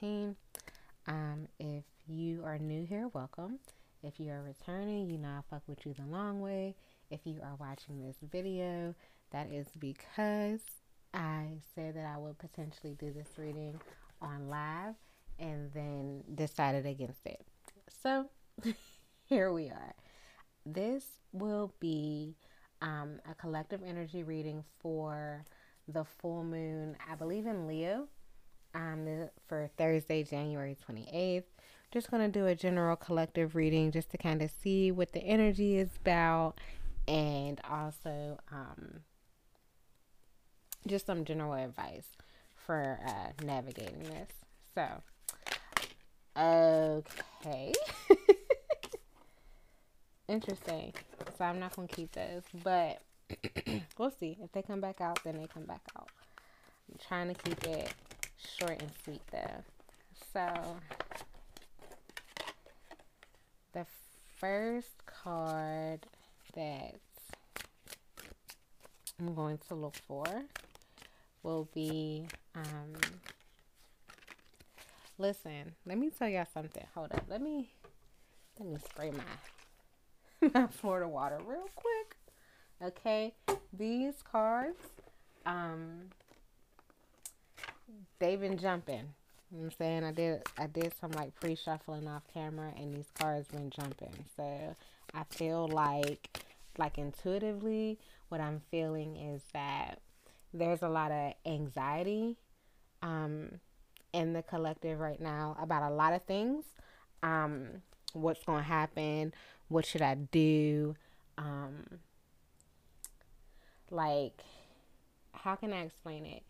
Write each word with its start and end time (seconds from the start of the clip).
2019. 0.00 0.36
Um, 1.06 1.48
if 1.58 1.84
you 2.06 2.42
are 2.44 2.58
new 2.58 2.84
here, 2.84 3.08
welcome. 3.12 3.58
If 4.02 4.18
you 4.18 4.30
are 4.30 4.42
returning, 4.42 5.10
you 5.10 5.18
know 5.18 5.28
I 5.28 5.40
fuck 5.50 5.62
with 5.66 5.84
you 5.84 5.94
the 5.94 6.04
long 6.04 6.40
way. 6.40 6.74
If 7.10 7.20
you 7.24 7.40
are 7.42 7.56
watching 7.58 8.00
this 8.00 8.16
video, 8.22 8.94
that 9.32 9.48
is 9.50 9.66
because 9.78 10.60
I 11.12 11.48
said 11.74 11.96
that 11.96 12.06
I 12.06 12.18
would 12.18 12.38
potentially 12.38 12.96
do 12.98 13.12
this 13.12 13.28
reading 13.36 13.80
on 14.22 14.48
live 14.48 14.94
and 15.38 15.70
then 15.72 16.22
decided 16.34 16.86
against 16.86 17.26
it. 17.26 17.44
So 18.02 18.26
here 19.26 19.52
we 19.52 19.66
are. 19.66 19.94
This 20.64 21.04
will 21.32 21.74
be 21.80 22.36
um, 22.80 23.20
a 23.30 23.34
collective 23.34 23.82
energy 23.84 24.22
reading 24.22 24.64
for 24.78 25.44
the 25.88 26.04
full 26.04 26.44
moon, 26.44 26.96
I 27.10 27.16
believe 27.16 27.46
in 27.46 27.66
Leo, 27.66 28.08
um, 28.74 29.28
for 29.46 29.70
Thursday, 29.76 30.22
January 30.22 30.76
28th. 30.88 31.44
Just 31.90 32.10
going 32.10 32.22
to 32.22 32.38
do 32.38 32.46
a 32.46 32.54
general 32.54 32.96
collective 32.96 33.56
reading 33.56 33.90
just 33.90 34.10
to 34.10 34.18
kind 34.18 34.42
of 34.42 34.50
see 34.62 34.92
what 34.92 35.12
the 35.12 35.20
energy 35.20 35.76
is 35.76 35.88
about 36.00 36.54
and 37.08 37.60
also 37.68 38.38
um, 38.52 39.00
just 40.86 41.06
some 41.06 41.24
general 41.24 41.54
advice 41.54 42.06
for 42.54 43.00
uh, 43.04 43.44
navigating 43.44 44.04
this. 44.04 44.28
So, 44.74 44.86
okay. 46.36 47.72
Interesting. 50.28 50.92
So 51.36 51.44
I'm 51.44 51.58
not 51.58 51.74
gonna 51.74 51.88
keep 51.88 52.12
those, 52.12 52.44
but 52.62 53.02
we'll 53.98 54.12
see. 54.12 54.38
If 54.40 54.52
they 54.52 54.62
come 54.62 54.80
back 54.80 55.00
out, 55.00 55.18
then 55.24 55.38
they 55.38 55.48
come 55.48 55.64
back 55.64 55.82
out. 55.98 56.08
I'm 56.88 56.98
trying 57.08 57.34
to 57.34 57.36
keep 57.42 57.64
it 57.64 57.92
short 58.58 58.80
and 58.80 58.90
sweet 59.04 59.22
though. 59.32 59.64
So 60.32 60.76
the 63.72 63.86
first 64.38 65.04
card 65.06 66.06
that 66.54 66.94
I'm 69.18 69.34
going 69.34 69.58
to 69.68 69.74
look 69.74 69.96
for 70.06 70.24
will 71.42 71.68
be 71.74 72.26
um 72.54 72.94
listen, 75.18 75.74
let 75.86 75.98
me 75.98 76.10
tell 76.10 76.28
y'all 76.28 76.46
something. 76.52 76.84
Hold 76.94 77.12
up. 77.12 77.24
Let 77.28 77.42
me 77.42 77.70
let 78.58 78.68
me 78.68 78.76
spray 78.90 79.10
my 79.10 80.48
my 80.54 80.66
Florida 80.68 81.08
water 81.08 81.38
real 81.44 81.68
quick. 81.74 82.16
Okay, 82.82 83.34
these 83.76 84.14
cards, 84.22 84.80
um, 85.44 86.08
they've 88.18 88.40
been 88.40 88.58
jumping. 88.58 89.14
You 89.50 89.58
know 89.58 89.64
I'm 89.64 89.70
saying? 89.72 90.04
I 90.04 90.12
did 90.12 90.42
I 90.58 90.66
did 90.66 90.92
some 91.00 91.10
like 91.12 91.34
pre 91.40 91.54
shuffling 91.56 92.06
off 92.06 92.22
camera 92.32 92.72
and 92.76 92.94
these 92.94 93.10
cards 93.18 93.48
been 93.48 93.70
jumping. 93.70 94.24
So 94.36 94.76
I 95.14 95.24
feel 95.30 95.68
like 95.68 96.28
like 96.78 96.98
intuitively 96.98 97.98
what 98.28 98.40
I'm 98.40 98.60
feeling 98.70 99.16
is 99.16 99.42
that 99.52 99.98
there's 100.54 100.82
a 100.82 100.88
lot 100.88 101.10
of 101.10 101.34
anxiety 101.46 102.36
um 103.02 103.60
in 104.12 104.32
the 104.32 104.42
collective 104.42 104.98
right 105.00 105.20
now 105.20 105.56
about 105.60 105.90
a 105.90 105.94
lot 105.94 106.12
of 106.12 106.22
things. 106.22 106.64
Um 107.22 107.82
what's 108.12 108.44
gonna 108.44 108.62
happen, 108.62 109.32
what 109.68 109.86
should 109.86 110.02
I 110.02 110.14
do? 110.14 110.94
Um, 111.38 112.00
like, 113.90 114.42
how 115.32 115.54
can 115.56 115.72
I 115.72 115.82
explain 115.82 116.26
it? 116.26 116.42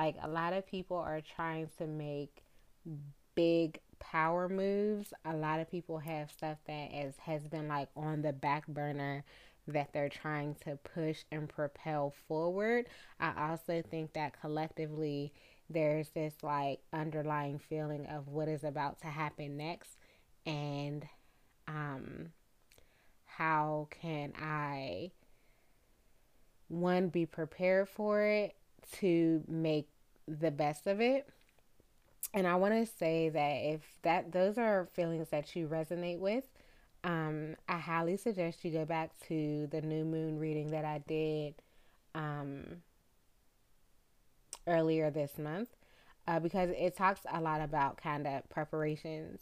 Like, 0.00 0.16
a 0.22 0.28
lot 0.28 0.54
of 0.54 0.66
people 0.66 0.96
are 0.96 1.20
trying 1.20 1.68
to 1.76 1.86
make 1.86 2.42
big 3.34 3.80
power 3.98 4.48
moves. 4.48 5.12
A 5.26 5.36
lot 5.36 5.60
of 5.60 5.70
people 5.70 5.98
have 5.98 6.30
stuff 6.30 6.56
that 6.66 6.88
is, 6.94 7.18
has 7.18 7.46
been 7.48 7.68
like 7.68 7.90
on 7.94 8.22
the 8.22 8.32
back 8.32 8.66
burner 8.66 9.24
that 9.68 9.92
they're 9.92 10.08
trying 10.08 10.54
to 10.64 10.76
push 10.76 11.24
and 11.30 11.50
propel 11.50 12.14
forward. 12.26 12.86
I 13.20 13.50
also 13.50 13.82
think 13.90 14.14
that 14.14 14.40
collectively 14.40 15.34
there's 15.68 16.08
this 16.08 16.32
like 16.42 16.80
underlying 16.94 17.58
feeling 17.58 18.06
of 18.06 18.26
what 18.26 18.48
is 18.48 18.64
about 18.64 19.02
to 19.02 19.06
happen 19.08 19.58
next 19.58 19.98
and 20.46 21.06
um 21.68 22.30
how 23.26 23.86
can 23.90 24.32
I 24.40 25.10
one 26.68 27.08
be 27.10 27.26
prepared 27.26 27.88
for 27.90 28.22
it 28.22 28.56
to 28.92 29.42
make 29.46 29.89
the 30.38 30.50
best 30.50 30.86
of 30.86 31.00
it. 31.00 31.28
And 32.32 32.46
I 32.46 32.54
want 32.56 32.74
to 32.74 32.86
say 32.86 33.28
that 33.30 33.52
if 33.74 33.80
that 34.02 34.32
those 34.32 34.56
are 34.58 34.88
feelings 34.92 35.28
that 35.30 35.56
you 35.56 35.66
resonate 35.66 36.18
with, 36.18 36.44
um, 37.02 37.56
I 37.68 37.78
highly 37.78 38.16
suggest 38.16 38.64
you 38.64 38.70
go 38.70 38.84
back 38.84 39.10
to 39.28 39.66
the 39.70 39.80
new 39.80 40.04
moon 40.04 40.38
reading 40.38 40.70
that 40.70 40.84
I 40.84 40.98
did 41.06 41.54
um, 42.14 42.82
earlier 44.66 45.10
this 45.10 45.38
month 45.38 45.70
uh, 46.28 46.38
because 46.38 46.70
it 46.70 46.96
talks 46.96 47.20
a 47.32 47.40
lot 47.40 47.60
about 47.60 47.96
kind 47.96 48.26
of 48.26 48.48
preparations 48.50 49.40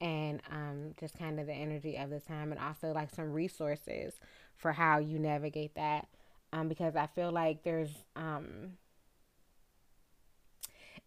and 0.00 0.40
um, 0.52 0.94
just 1.00 1.18
kind 1.18 1.40
of 1.40 1.46
the 1.46 1.52
energy 1.52 1.96
of 1.96 2.10
the 2.10 2.20
time 2.20 2.52
and 2.52 2.60
also 2.60 2.92
like 2.92 3.12
some 3.12 3.32
resources 3.32 4.14
for 4.56 4.72
how 4.72 4.98
you 4.98 5.18
navigate 5.18 5.74
that 5.74 6.06
um, 6.52 6.68
because 6.68 6.94
i 6.94 7.06
feel 7.06 7.32
like 7.32 7.62
there's 7.62 7.90
um, 8.16 8.72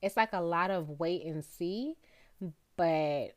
it's 0.01 0.17
like 0.17 0.33
a 0.33 0.41
lot 0.41 0.71
of 0.71 0.99
wait 0.99 1.23
and 1.25 1.43
see 1.43 1.95
but 2.77 3.35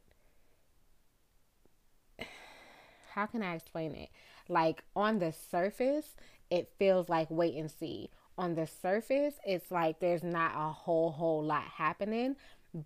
how 3.15 3.27
can 3.27 3.43
i 3.43 3.55
explain 3.55 3.95
it? 3.95 4.11
Like 4.49 4.83
on 4.95 5.19
the 5.19 5.33
surface 5.33 6.17
it 6.51 6.73
feels 6.79 7.09
like 7.09 7.29
wait 7.31 7.55
and 7.55 7.71
see. 7.71 8.11
On 8.37 8.55
the 8.55 8.67
surface 8.67 9.35
it's 9.47 9.71
like 9.71 10.01
there's 10.01 10.25
not 10.25 10.53
a 10.57 10.73
whole 10.73 11.13
whole 11.13 11.43
lot 11.43 11.63
happening 11.63 12.37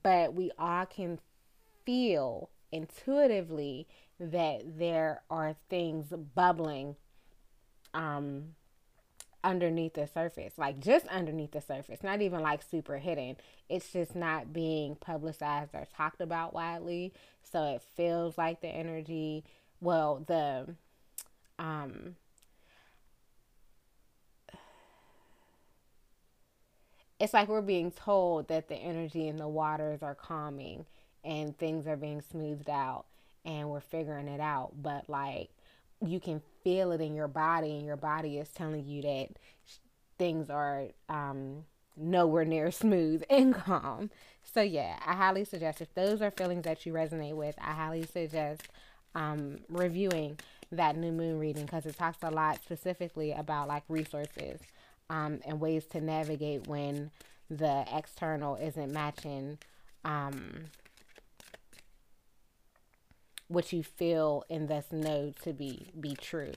but 0.03 0.34
we 0.34 0.50
all 0.59 0.84
can 0.84 1.19
feel 1.87 2.50
intuitively 2.71 3.89
that 4.21 4.78
there 4.78 5.22
are 5.31 5.56
things 5.71 6.12
bubbling 6.34 6.97
um 7.95 8.49
underneath 9.44 9.94
the 9.94 10.06
surface 10.06 10.54
like 10.59 10.81
just 10.81 11.06
underneath 11.06 11.53
the 11.53 11.60
surface 11.60 12.03
not 12.03 12.21
even 12.21 12.41
like 12.41 12.60
super 12.62 12.99
hidden 12.99 13.37
it's 13.69 13.93
just 13.93 14.16
not 14.16 14.53
being 14.53 14.97
publicized 14.97 15.74
or 15.74 15.86
talked 15.97 16.21
about 16.21 16.53
widely 16.53 17.13
so 17.42 17.65
it 17.74 17.83
feels 17.97 18.36
like 18.36 18.60
the 18.60 18.68
energy 18.68 19.45
well 19.80 20.22
the 20.27 20.66
um 21.59 22.16
it's 27.21 27.34
like 27.34 27.48
we're 27.48 27.60
being 27.60 27.91
told 27.91 28.48
that 28.48 28.68
the 28.68 28.77
energy 28.77 29.28
in 29.28 29.36
the 29.36 29.48
waters 29.48 30.03
are 30.03 30.15
calming 30.15 30.84
and 31.24 31.57
things 31.59 31.86
are 31.86 31.97
being 31.97 32.22
smoothed 32.22 32.71
out 32.71 33.04
and 33.45 33.68
we're 33.68 33.80
figuring 33.80 34.28
it 34.28 34.41
out. 34.41 34.72
But 34.80 35.09
like 35.09 35.51
you 36.04 36.21
can 36.21 36.42
feel 36.62 36.92
it 36.92 37.00
in 37.00 37.15
your 37.15 37.28
body, 37.28 37.77
and 37.77 37.84
your 37.84 37.97
body 37.97 38.39
is 38.39 38.48
telling 38.50 38.86
you 38.86 39.03
that 39.03 39.28
things 40.18 40.50
are 40.50 40.86
um, 41.09 41.65
nowhere 41.97 42.45
near 42.45 42.71
smooth 42.72 43.22
and 43.30 43.54
calm. 43.54 44.10
So, 44.42 44.62
yeah, 44.62 44.98
I 45.04 45.15
highly 45.15 45.45
suggest 45.45 45.80
if 45.80 45.92
those 45.95 46.22
are 46.22 46.30
feelings 46.30 46.65
that 46.65 46.86
you 46.86 46.92
resonate 46.92 47.34
with, 47.34 47.54
I 47.59 47.72
highly 47.72 48.04
suggest 48.06 48.62
um, 49.15 49.59
reviewing 49.68 50.39
that 50.71 50.97
new 50.97 51.12
moon 51.12 51.39
reading 51.39 51.65
because 51.65 51.86
it 51.86 51.97
talks 51.97 52.18
a 52.22 52.30
lot 52.30 52.60
specifically 52.62 53.33
about 53.33 53.68
like 53.68 53.83
resources 53.89 54.60
um, 55.10 55.41
and 55.47 55.60
ways 55.60 55.86
to 55.86 56.01
navigate 56.01 56.66
when 56.66 57.10
the 57.51 57.84
external 57.94 58.56
isn't 58.56 58.92
matching 58.92 59.59
um, 60.04 60.65
what 63.48 63.72
you 63.72 63.83
feel 63.83 64.45
and 64.48 64.68
thus 64.68 64.84
know 64.92 65.33
to 65.42 65.53
be 65.53 65.91
be 65.98 66.15
true 66.15 66.53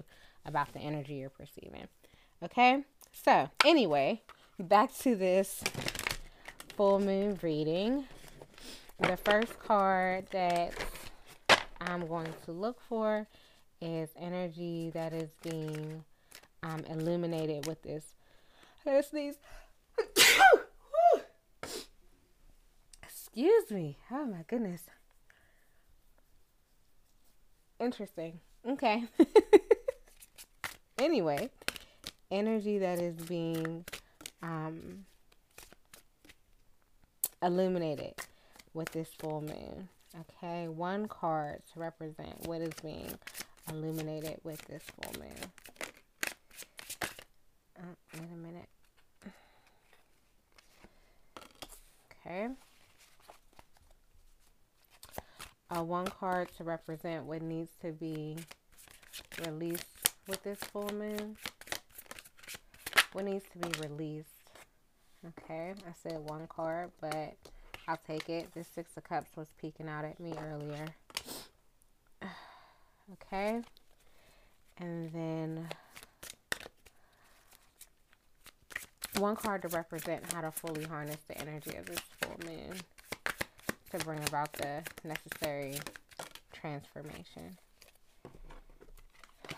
about 0.46 0.74
the 0.74 0.80
energy 0.80 1.16
you're 1.16 1.30
perceiving. 1.30 1.88
Okay? 2.44 2.84
So, 3.12 3.50
anyway, 3.66 4.22
back 4.60 4.96
to 5.00 5.16
this 5.16 5.64
full 6.76 7.00
moon 7.00 7.40
reading. 7.42 8.06
The 9.00 9.18
first 9.18 9.58
card 9.60 10.28
that 10.32 10.74
I'm 11.80 12.08
going 12.08 12.34
to 12.46 12.52
look 12.52 12.80
for 12.88 13.28
is 13.82 14.10
energy 14.20 14.92
that 14.94 15.14
is 15.14 15.30
being 15.42 16.04
um, 16.64 16.84
illuminated 16.88 17.66
with 17.66 17.82
this. 17.82 18.06
I 18.86 18.92
gotta 18.92 19.04
sneeze. 19.04 19.36
Excuse 23.04 23.72
me. 23.72 23.98
Oh 24.12 24.26
my 24.26 24.44
goodness. 24.48 24.84
Interesting. 27.82 28.40
Okay. 28.68 29.06
anyway, 31.00 31.50
energy 32.30 32.78
that 32.78 33.00
is 33.00 33.16
being 33.16 33.84
um, 34.44 35.06
illuminated 37.42 38.14
with 38.76 38.92
this 38.92 39.10
full 39.18 39.42
moon. 39.42 39.90
Okay, 40.20 40.68
one 40.68 41.08
card 41.08 41.64
to 41.74 41.80
represent 41.80 42.46
what 42.46 42.62
is 42.62 42.74
being 42.84 43.18
illuminated 43.68 44.38
with 44.44 44.62
this 44.68 44.84
full 45.02 45.20
moon. 45.20 45.52
Oh, 47.80 47.96
wait 48.14 48.30
a 48.32 48.38
minute. 48.38 48.70
Okay. 52.28 52.50
Uh, 55.74 55.82
one 55.82 56.06
card 56.08 56.50
to 56.58 56.66
represent 56.66 57.24
what 57.24 57.42
needs 57.42 57.72
to 57.82 57.94
be 57.94 58.36
released 59.46 59.86
with 60.28 60.44
this 60.44 60.60
full 60.60 60.90
moon. 60.94 61.38
What 63.14 63.24
needs 63.24 63.46
to 63.54 63.70
be 63.70 63.88
released. 63.88 64.28
Okay, 65.26 65.74
I 65.88 65.94
said 66.04 66.20
one 66.20 66.46
card, 66.48 66.92
but 67.00 67.38
I'll 67.88 68.00
take 68.06 68.28
it. 68.28 68.54
This 68.54 68.68
Six 68.76 68.98
of 68.98 69.06
Cups 69.06 69.38
was 69.38 69.48
peeking 69.62 69.88
out 69.88 70.04
at 70.04 70.20
me 70.20 70.34
earlier. 70.38 70.88
Okay. 73.14 73.60
And 74.78 75.12
then 75.12 75.68
one 79.18 79.36
card 79.36 79.64
to 79.64 79.68
represent 79.68 80.32
how 80.32 80.40
to 80.42 80.52
fully 80.52 80.86
harness 80.86 81.18
the 81.28 81.38
energy 81.38 81.76
of 81.76 81.88
this 81.88 82.00
full 82.22 82.38
moon 82.46 82.80
to 83.92 83.98
bring 84.06 84.24
about 84.28 84.54
the 84.54 84.84
necessary 85.04 85.76
transformation. 86.54 87.58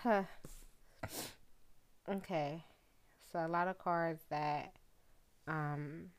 Huh. 0.01 0.24
Okay. 2.09 2.63
So 3.31 3.45
a 3.45 3.47
lot 3.47 3.68
of 3.68 3.77
cards 3.77 4.24
that 4.30 4.74
um 5.47 6.09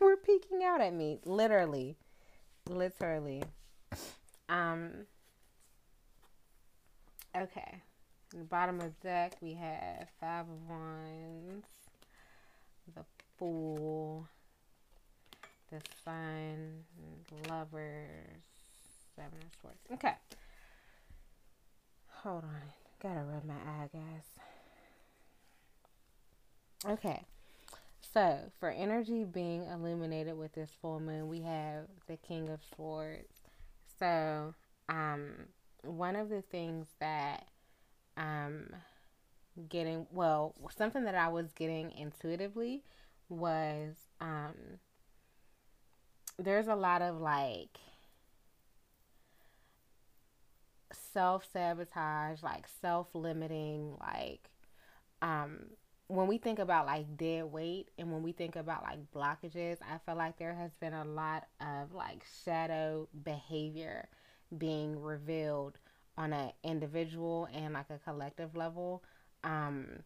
were 0.00 0.16
peeking 0.16 0.64
out 0.64 0.80
at 0.80 0.92
me. 0.92 1.18
Literally. 1.24 1.96
Literally. 2.68 3.44
Um 4.48 5.06
okay. 7.36 7.82
In 8.32 8.40
the 8.40 8.44
bottom 8.44 8.80
of 8.80 8.86
the 9.00 9.08
deck 9.08 9.36
we 9.40 9.54
have 9.54 10.08
five 10.20 10.46
of 10.48 10.68
wands, 10.68 11.66
the 12.96 13.04
fool, 13.38 14.26
the 15.72 15.80
sun, 16.04 16.84
lovers, 17.48 18.44
seven 19.16 19.38
of 19.38 19.60
swords. 19.60 19.78
Okay. 19.92 20.14
Hold 22.22 22.44
on. 22.44 22.62
Gotta 23.02 23.22
rub 23.22 23.44
my 23.44 23.54
eye, 23.54 23.88
guys. 23.92 24.26
Okay. 26.86 27.22
So, 28.12 28.38
for 28.60 28.68
energy 28.70 29.24
being 29.24 29.64
illuminated 29.64 30.36
with 30.36 30.52
this 30.52 30.70
full 30.82 31.00
moon, 31.00 31.28
we 31.28 31.40
have 31.40 31.86
the 32.06 32.18
King 32.18 32.50
of 32.50 32.60
Swords. 32.76 33.40
So, 33.98 34.54
um, 34.90 35.30
one 35.82 36.16
of 36.16 36.28
the 36.28 36.42
things 36.42 36.86
that 37.00 37.46
um 38.18 38.66
getting 39.68 40.06
well, 40.12 40.54
something 40.76 41.04
that 41.04 41.14
I 41.14 41.28
was 41.28 41.52
getting 41.52 41.92
intuitively 41.92 42.82
was 43.30 43.94
um 44.20 44.54
there's 46.42 46.68
a 46.68 46.74
lot 46.74 47.02
of 47.02 47.20
like 47.20 47.78
self 51.12 51.44
sabotage, 51.52 52.42
like 52.42 52.66
self 52.80 53.08
limiting, 53.14 53.96
like 54.00 54.50
um 55.22 55.60
when 56.08 56.26
we 56.26 56.38
think 56.38 56.58
about 56.58 56.86
like 56.86 57.16
dead 57.16 57.44
weight 57.44 57.88
and 57.98 58.12
when 58.12 58.22
we 58.22 58.32
think 58.32 58.56
about 58.56 58.82
like 58.82 58.98
blockages, 59.14 59.78
I 59.82 59.98
feel 60.04 60.16
like 60.16 60.38
there 60.38 60.54
has 60.54 60.72
been 60.76 60.92
a 60.94 61.04
lot 61.04 61.46
of 61.60 61.92
like 61.94 62.24
shadow 62.44 63.08
behavior 63.24 64.08
being 64.58 65.00
revealed 65.00 65.78
on 66.18 66.32
an 66.34 66.52
individual 66.64 67.48
and 67.54 67.74
like 67.74 67.90
a 67.90 67.98
collective 67.98 68.54
level. 68.56 69.02
Um 69.44 70.02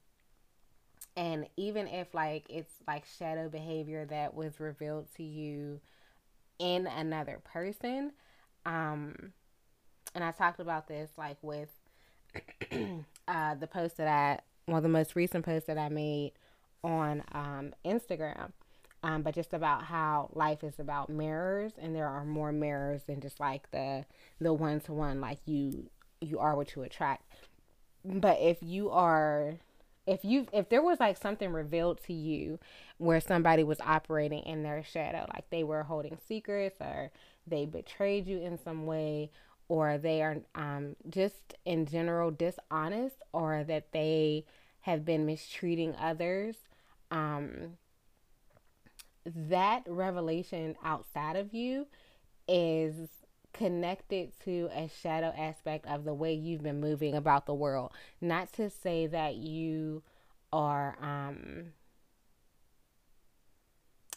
and 1.17 1.47
even 1.57 1.87
if 1.89 2.13
like 2.15 2.47
it's 2.49 2.75
like 2.87 3.05
shadow 3.19 3.49
behavior 3.49 4.05
that 4.07 4.35
was 4.35 4.61
revealed 4.61 5.09
to 5.17 5.23
you 5.23 5.81
in 6.59 6.87
another 6.87 7.41
person. 7.45 8.13
Um, 8.65 9.33
and 10.15 10.25
I 10.25 10.33
talked 10.33 10.61
about 10.61 10.89
this 10.89 11.11
like 11.17 11.37
with 11.43 11.71
uh, 13.29 13.55
the 13.55 13.67
post 13.67 13.97
that 13.99 14.09
I, 14.09 14.41
well, 14.71 14.81
the 14.81 14.89
most 14.89 15.15
recent 15.17 15.45
post 15.45 15.67
that 15.67 15.79
I 15.79 15.89
made 15.89 16.33
on 16.83 17.23
um, 17.33 17.73
Instagram. 17.85 18.53
Um, 19.03 19.23
but 19.23 19.35
just 19.35 19.53
about 19.53 19.85
how 19.85 20.31
life 20.33 20.65
is 20.65 20.81
about 20.81 21.11
mirrors, 21.11 21.73
and 21.79 21.95
there 21.95 22.09
are 22.09 22.25
more 22.25 22.51
mirrors 22.51 23.03
than 23.05 23.21
just 23.21 23.39
like 23.39 23.71
the 23.71 24.05
the 24.41 24.53
one 24.53 24.81
to 24.81 24.93
one, 24.93 25.21
like 25.21 25.39
you 25.45 25.91
you 26.21 26.39
are 26.41 26.57
what 26.57 26.75
you 26.75 26.83
attract. 26.83 27.23
But 28.05 28.41
if 28.41 28.59
you 28.63 28.91
are 28.91 29.59
if 30.07 30.25
you 30.25 30.47
if 30.53 30.69
there 30.69 30.83
was 30.83 31.01
like 31.01 31.17
something 31.17 31.53
revealed 31.53 32.01
to 32.07 32.13
you 32.13 32.59
where 32.99 33.21
somebody 33.21 33.65
was 33.65 33.81
operating 33.81 34.43
in 34.45 34.63
their 34.63 34.83
shadow 34.83 35.27
like 35.35 35.49
they 35.51 35.65
were 35.65 35.83
holding 35.83 36.17
secrets 36.27 36.81
or 36.81 37.11
they 37.47 37.67
betrayed 37.67 38.27
you 38.27 38.39
in 38.39 38.59
some 38.59 38.87
way 38.87 39.31
or 39.69 39.99
they 39.99 40.23
are 40.23 40.39
um, 40.55 40.95
just 41.11 41.55
in 41.65 41.87
general 41.87 42.31
dishonest 42.31 43.17
or 43.33 43.65
that 43.65 43.93
they 43.93 44.45
have 44.83 45.05
been 45.05 45.27
mistreating 45.27 45.95
others 45.97 46.57
um, 47.11 47.77
that 49.25 49.83
revelation 49.89 50.77
outside 50.85 51.37
of 51.37 51.53
you 51.53 51.87
is 52.49 53.09
connected 53.57 54.33
to 54.45 54.69
a 54.75 54.89
shadow 55.03 55.33
aspect 55.37 55.87
of 55.87 56.05
the 56.05 56.15
way 56.15 56.35
you've 56.35 56.63
been 56.63 56.81
moving 56.81 57.15
about 57.15 57.47
the 57.47 57.55
world. 57.55 57.93
Not 58.21 58.53
to 58.55 58.71
say 58.71 59.07
that 59.07 59.37
you 59.37 60.03
are 60.53 60.97
um, 61.01 61.73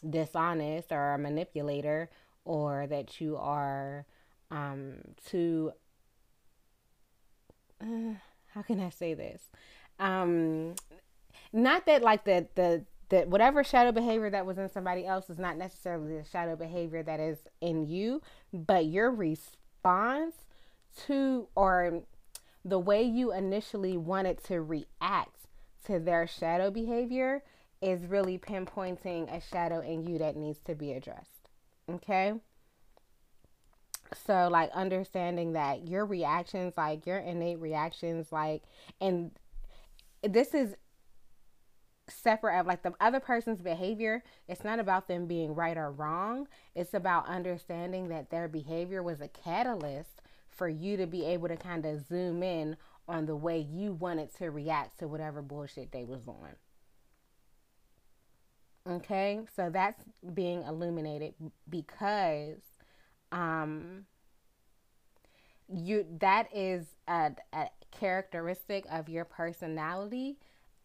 dishonest 0.07 0.91
or 0.91 1.13
a 1.13 1.17
manipulator 1.17 2.09
or 2.45 2.87
that 2.87 3.21
you 3.21 3.37
are 3.37 4.05
um, 4.51 4.97
too. 5.25 5.71
Uh, 7.81 8.13
how 8.53 8.61
can 8.63 8.79
I 8.79 8.89
say 8.89 9.13
this? 9.13 9.43
Um, 9.99 10.75
not 11.53 11.85
that 11.85 12.01
like 12.01 12.25
the 12.25 12.47
the 12.55 12.85
that 13.09 13.27
whatever 13.27 13.63
shadow 13.63 13.91
behavior 13.91 14.29
that 14.29 14.45
was 14.45 14.57
in 14.57 14.69
somebody 14.69 15.05
else 15.05 15.29
is 15.29 15.39
not 15.39 15.57
necessarily 15.57 16.17
the 16.17 16.23
shadow 16.23 16.55
behavior 16.55 17.03
that 17.03 17.19
is 17.19 17.39
in 17.61 17.87
you, 17.87 18.21
but 18.53 18.85
your 18.85 19.11
response 19.11 20.35
to 21.07 21.47
or 21.55 22.03
the 22.63 22.79
way 22.79 23.01
you 23.01 23.31
initially 23.31 23.97
wanted 23.97 24.43
to 24.43 24.61
react 24.61 25.47
to 25.85 25.99
their 25.99 26.27
shadow 26.27 26.69
behavior 26.69 27.43
is 27.81 28.05
really 28.05 28.37
pinpointing 28.37 29.33
a 29.35 29.41
shadow 29.41 29.79
in 29.79 30.03
you 30.03 30.17
that 30.17 30.35
needs 30.35 30.59
to 30.59 30.75
be 30.75 30.91
addressed. 30.91 31.49
Okay? 31.89 32.33
So, 34.25 34.49
like, 34.51 34.71
understanding 34.71 35.53
that 35.53 35.87
your 35.87 36.05
reactions, 36.05 36.73
like 36.77 37.05
your 37.05 37.19
innate 37.19 37.59
reactions, 37.59 38.31
like, 38.31 38.63
and 38.99 39.31
this 40.23 40.53
is 40.53 40.75
separate 42.09 42.59
of 42.59 42.67
like 42.67 42.83
the 42.83 42.93
other 42.99 43.19
person's 43.19 43.61
behavior. 43.61 44.23
It's 44.47 44.63
not 44.63 44.79
about 44.79 45.07
them 45.07 45.25
being 45.27 45.55
right 45.55 45.77
or 45.77 45.91
wrong. 45.91 46.47
It's 46.75 46.93
about 46.93 47.27
understanding 47.27 48.09
that 48.09 48.29
their 48.29 48.47
behavior 48.47 49.01
was 49.03 49.21
a 49.21 49.27
catalyst 49.27 50.21
for 50.47 50.67
you 50.67 50.97
to 50.97 51.07
be 51.07 51.25
able 51.25 51.47
to 51.47 51.55
kind 51.55 51.85
of 51.85 52.05
zoom 52.07 52.43
in 52.43 52.75
on 53.07 53.25
the 53.25 53.35
way 53.35 53.59
you 53.59 53.93
wanted 53.93 54.35
to 54.37 54.51
react 54.51 54.99
to 54.99 55.07
whatever 55.07 55.41
bullshit 55.41 55.91
they 55.91 56.05
was 56.05 56.27
on. 56.27 56.55
Okay? 58.87 59.41
So 59.55 59.69
that's 59.69 60.03
being 60.33 60.63
illuminated 60.63 61.33
because 61.69 62.59
um 63.31 64.05
you 65.71 66.05
that 66.19 66.47
is 66.53 66.87
a, 67.07 67.31
a 67.53 67.67
characteristic 67.91 68.85
of 68.91 69.07
your 69.09 69.25
personality 69.25 70.37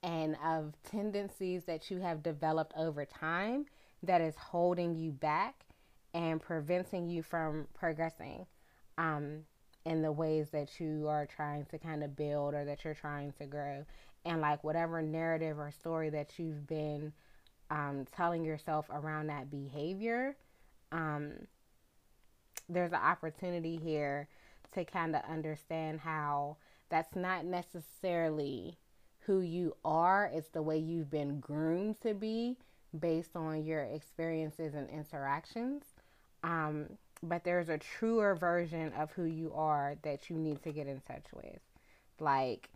and 0.04 0.36
of 0.44 0.74
tendencies 0.84 1.64
that 1.64 1.90
you 1.90 1.98
have 1.98 2.22
developed 2.22 2.74
over 2.76 3.06
time 3.06 3.64
that 4.02 4.20
is 4.20 4.36
holding 4.36 4.94
you 4.94 5.10
back 5.10 5.64
and 6.12 6.40
preventing 6.40 7.08
you 7.08 7.22
from 7.22 7.66
progressing 7.72 8.46
um, 8.98 9.38
in 9.86 10.02
the 10.02 10.12
ways 10.12 10.50
that 10.50 10.78
you 10.78 11.08
are 11.08 11.26
trying 11.26 11.64
to 11.64 11.78
kind 11.78 12.04
of 12.04 12.14
build 12.14 12.52
or 12.54 12.66
that 12.66 12.84
you're 12.84 12.94
trying 12.94 13.32
to 13.32 13.46
grow. 13.46 13.84
And 14.26 14.42
like 14.42 14.62
whatever 14.62 15.00
narrative 15.00 15.58
or 15.58 15.70
story 15.70 16.10
that 16.10 16.38
you've 16.38 16.66
been 16.66 17.12
um, 17.70 18.04
telling 18.14 18.44
yourself 18.44 18.86
around 18.90 19.28
that 19.28 19.50
behavior, 19.50 20.36
um, 20.92 21.32
there's 22.68 22.92
an 22.92 23.00
opportunity 23.02 23.80
here 23.82 24.28
to 24.74 24.84
kind 24.84 25.16
of 25.16 25.22
understand 25.30 26.00
how 26.00 26.58
that's 26.90 27.16
not 27.16 27.46
necessarily 27.46 28.76
who 29.26 29.40
you 29.40 29.74
are, 29.84 30.30
it's 30.32 30.48
the 30.48 30.62
way 30.62 30.78
you've 30.78 31.10
been 31.10 31.40
groomed 31.40 32.00
to 32.02 32.14
be 32.14 32.56
based 32.98 33.34
on 33.34 33.64
your 33.64 33.82
experiences 33.82 34.74
and 34.74 34.88
interactions. 34.90 35.82
Um, 36.42 36.86
but 37.22 37.42
there's 37.44 37.70
a 37.70 37.78
truer 37.78 38.34
version 38.34 38.92
of 38.98 39.10
who 39.12 39.24
you 39.24 39.52
are 39.54 39.96
that 40.02 40.28
you 40.28 40.36
need 40.36 40.62
to 40.62 40.72
get 40.72 40.86
in 40.86 41.00
touch 41.00 41.24
with. 41.32 41.60
Like, 42.20 42.68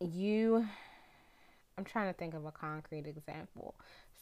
you, 0.00 0.66
I'm 1.76 1.84
trying 1.84 2.12
to 2.12 2.18
think 2.18 2.34
of 2.34 2.44
a 2.44 2.52
concrete 2.52 3.06
example. 3.06 3.74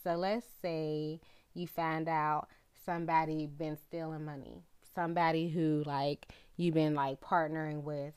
So 0.04 0.14
let's 0.14 0.46
say 0.62 1.20
you 1.54 1.66
find 1.66 2.08
out 2.08 2.48
somebody 2.84 3.46
been 3.46 3.76
stealing 3.76 4.24
money, 4.24 4.62
somebody 4.94 5.48
who 5.48 5.82
like 5.86 6.28
you've 6.56 6.74
been 6.74 6.94
like 6.94 7.20
partnering 7.20 7.82
with 7.82 8.14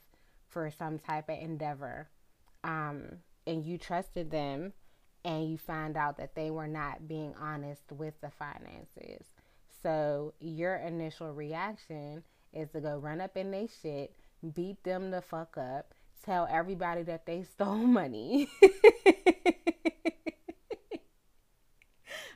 for 0.50 0.72
some 0.72 1.00
type 1.00 1.29
of 1.29 1.38
endeavor, 1.39 2.10
um, 2.63 3.18
and 3.48 3.63
you 3.63 3.77
trusted 3.77 4.32
them, 4.32 4.74
and 5.24 5.50
you 5.50 5.58
find 5.58 5.98
out 5.98 6.18
that 6.18 6.36
they 6.36 6.51
were 6.51 6.68
not 6.68 7.08
being 7.08 7.34
honest 7.39 7.84
with 7.91 8.20
the 8.22 8.29
finances. 8.29 9.25
So 9.82 10.34
your 10.39 10.75
initial 10.75 11.34
reaction 11.34 12.24
is 12.53 12.70
to 12.72 12.82
go 12.82 12.98
run 12.98 13.22
up 13.22 13.38
in 13.38 13.51
their 13.51 13.68
shit, 13.82 14.15
beat 14.53 14.84
them 14.84 15.12
the 15.12 15.22
fuck 15.22 15.58
up, 15.58 15.94
tell 16.25 16.48
everybody 16.50 17.03
that 17.03 17.25
they 17.25 17.44
stole 17.53 17.75
money. 17.75 18.50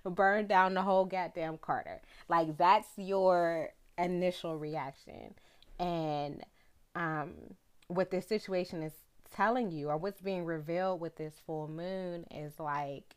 burn 0.10 0.48
down 0.48 0.74
the 0.74 0.82
whole 0.82 1.05
goddamn 1.05 1.58
Carter. 1.58 2.01
Like 2.27 2.58
that's 2.58 2.89
your 2.98 3.70
initial 3.98 4.58
reaction. 4.58 5.34
And 5.79 6.43
um 6.96 7.32
what 7.95 8.12
this 8.12 8.27
situation 8.27 8.81
is 8.81 8.93
telling 9.31 9.71
you 9.71 9.89
or 9.89 9.97
what's 9.97 10.21
being 10.21 10.45
revealed 10.45 11.00
with 11.00 11.15
this 11.15 11.35
full 11.45 11.67
moon 11.67 12.25
is 12.31 12.59
like 12.59 13.15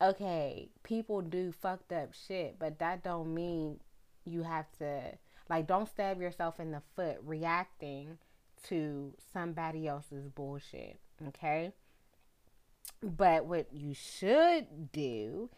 okay, 0.00 0.68
people 0.84 1.20
do 1.20 1.50
fucked 1.50 1.92
up 1.92 2.14
shit, 2.14 2.56
but 2.58 2.78
that 2.78 3.02
don't 3.02 3.34
mean 3.34 3.80
you 4.24 4.42
have 4.42 4.66
to 4.78 5.00
like 5.48 5.66
don't 5.66 5.88
stab 5.88 6.20
yourself 6.20 6.60
in 6.60 6.70
the 6.70 6.82
foot 6.94 7.16
reacting 7.24 8.18
to 8.68 9.14
somebody 9.32 9.86
else's 9.86 10.28
bullshit, 10.28 10.98
okay? 11.28 11.72
But 13.02 13.46
what 13.46 13.72
you 13.72 13.94
should 13.94 14.92
do 14.92 15.50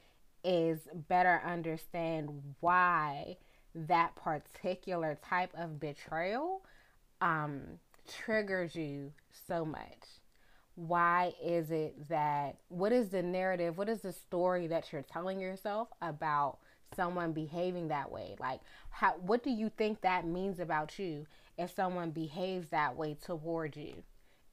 is 0.44 0.80
better 1.08 1.42
understand 1.44 2.54
why 2.60 3.36
that 3.74 4.14
particular 4.16 5.18
type 5.28 5.50
of 5.56 5.80
betrayal 5.80 6.62
um, 7.20 7.62
triggers 8.08 8.74
you 8.74 9.12
so 9.46 9.64
much. 9.64 9.80
Why 10.74 11.34
is 11.42 11.70
it 11.70 12.08
that, 12.08 12.56
what 12.68 12.92
is 12.92 13.10
the 13.10 13.22
narrative, 13.22 13.76
what 13.76 13.88
is 13.88 14.00
the 14.00 14.12
story 14.12 14.66
that 14.68 14.92
you're 14.92 15.02
telling 15.02 15.40
yourself 15.40 15.88
about 16.00 16.58
someone 16.96 17.32
behaving 17.32 17.88
that 17.88 18.10
way? 18.10 18.36
Like, 18.38 18.60
how, 18.90 19.14
what 19.20 19.42
do 19.42 19.50
you 19.50 19.70
think 19.76 20.00
that 20.00 20.26
means 20.26 20.58
about 20.58 20.98
you 20.98 21.26
if 21.58 21.74
someone 21.74 22.10
behaves 22.10 22.68
that 22.68 22.96
way 22.96 23.16
toward 23.22 23.76
you? 23.76 24.02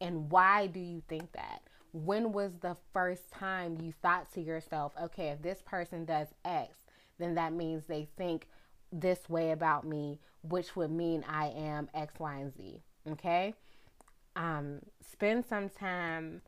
And 0.02 0.30
why 0.30 0.68
do 0.68 0.80
you 0.80 1.02
think 1.08 1.32
that? 1.32 1.62
when 1.94 2.32
was 2.32 2.52
the 2.62 2.76
first 2.94 3.32
time 3.32 3.78
you 3.82 3.94
thought 4.02 4.32
to 4.34 4.42
yourself, 4.42 4.94
okay, 5.02 5.30
if 5.30 5.42
this 5.42 5.62
person 5.66 6.06
does 6.06 6.28
X, 6.46 6.78
then 7.18 7.36
that 7.36 7.54
means 7.54 7.86
they 7.86 8.08
think 8.18 8.48
this 8.92 9.30
way 9.30 9.52
about 9.52 9.86
me, 9.86 10.20
which 10.42 10.76
would 10.76 10.92
mean 10.92 11.26
I 11.28 11.48
am 11.48 11.90
X, 11.94 12.14
Y, 12.20 12.36
and 12.36 12.54
Z. 12.54 12.82
Okay? 13.12 13.54
Um, 14.36 14.80
spend 15.02 15.46
some 15.46 15.70
time 15.70 16.42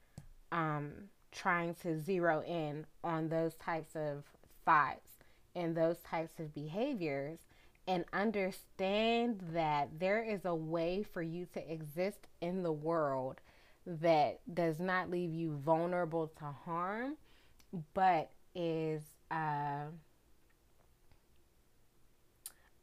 um, 0.52 0.92
trying 1.32 1.76
to 1.76 2.00
zero 2.00 2.44
in 2.48 2.86
on 3.04 3.30
those 3.30 3.56
types 3.56 3.96
of 3.96 4.24
thoughts 4.66 5.10
and 5.56 5.76
those 5.76 5.98
types 6.00 6.40
of 6.40 6.54
behaviors 6.54 7.40
and 7.88 8.06
understand 8.14 9.42
that 9.52 9.90
there 10.00 10.24
is 10.24 10.46
a 10.46 10.54
way 10.54 11.02
for 11.02 11.24
you 11.24 11.48
to 11.54 11.72
exist 11.72 12.28
in 12.40 12.62
the 12.62 12.72
world 12.72 13.42
that 13.88 14.40
does 14.54 14.80
not 14.80 15.10
leave 15.10 15.34
you 15.34 15.60
vulnerable 15.66 16.28
to 16.38 16.46
harm, 16.66 17.16
but 17.96 18.30
is 18.54 19.02
uh, 19.32 19.86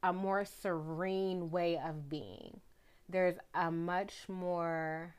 a 0.02 0.12
more 0.12 0.44
serene 0.44 1.50
way 1.50 1.78
of 1.78 2.08
being. 2.08 2.60
There's 3.08 3.36
a 3.54 3.70
much 3.70 4.28
more 4.28 5.14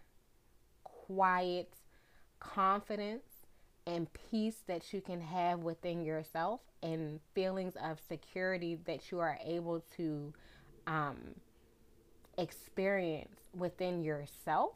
quiet 0.84 1.74
confidence 2.40 3.24
and 3.86 4.08
peace 4.30 4.64
that 4.68 4.94
you 4.94 5.02
can 5.02 5.22
have 5.22 5.60
within 5.60 6.04
yourself 6.04 6.60
and 6.84 7.20
feelings 7.34 7.76
of 7.82 8.00
security 8.08 8.78
that 8.86 9.12
you 9.12 9.20
are 9.20 9.40
able 9.44 9.84
to 9.96 10.34
um, 10.86 11.18
experience 12.38 13.40
within 13.56 14.04
yourself 14.04 14.74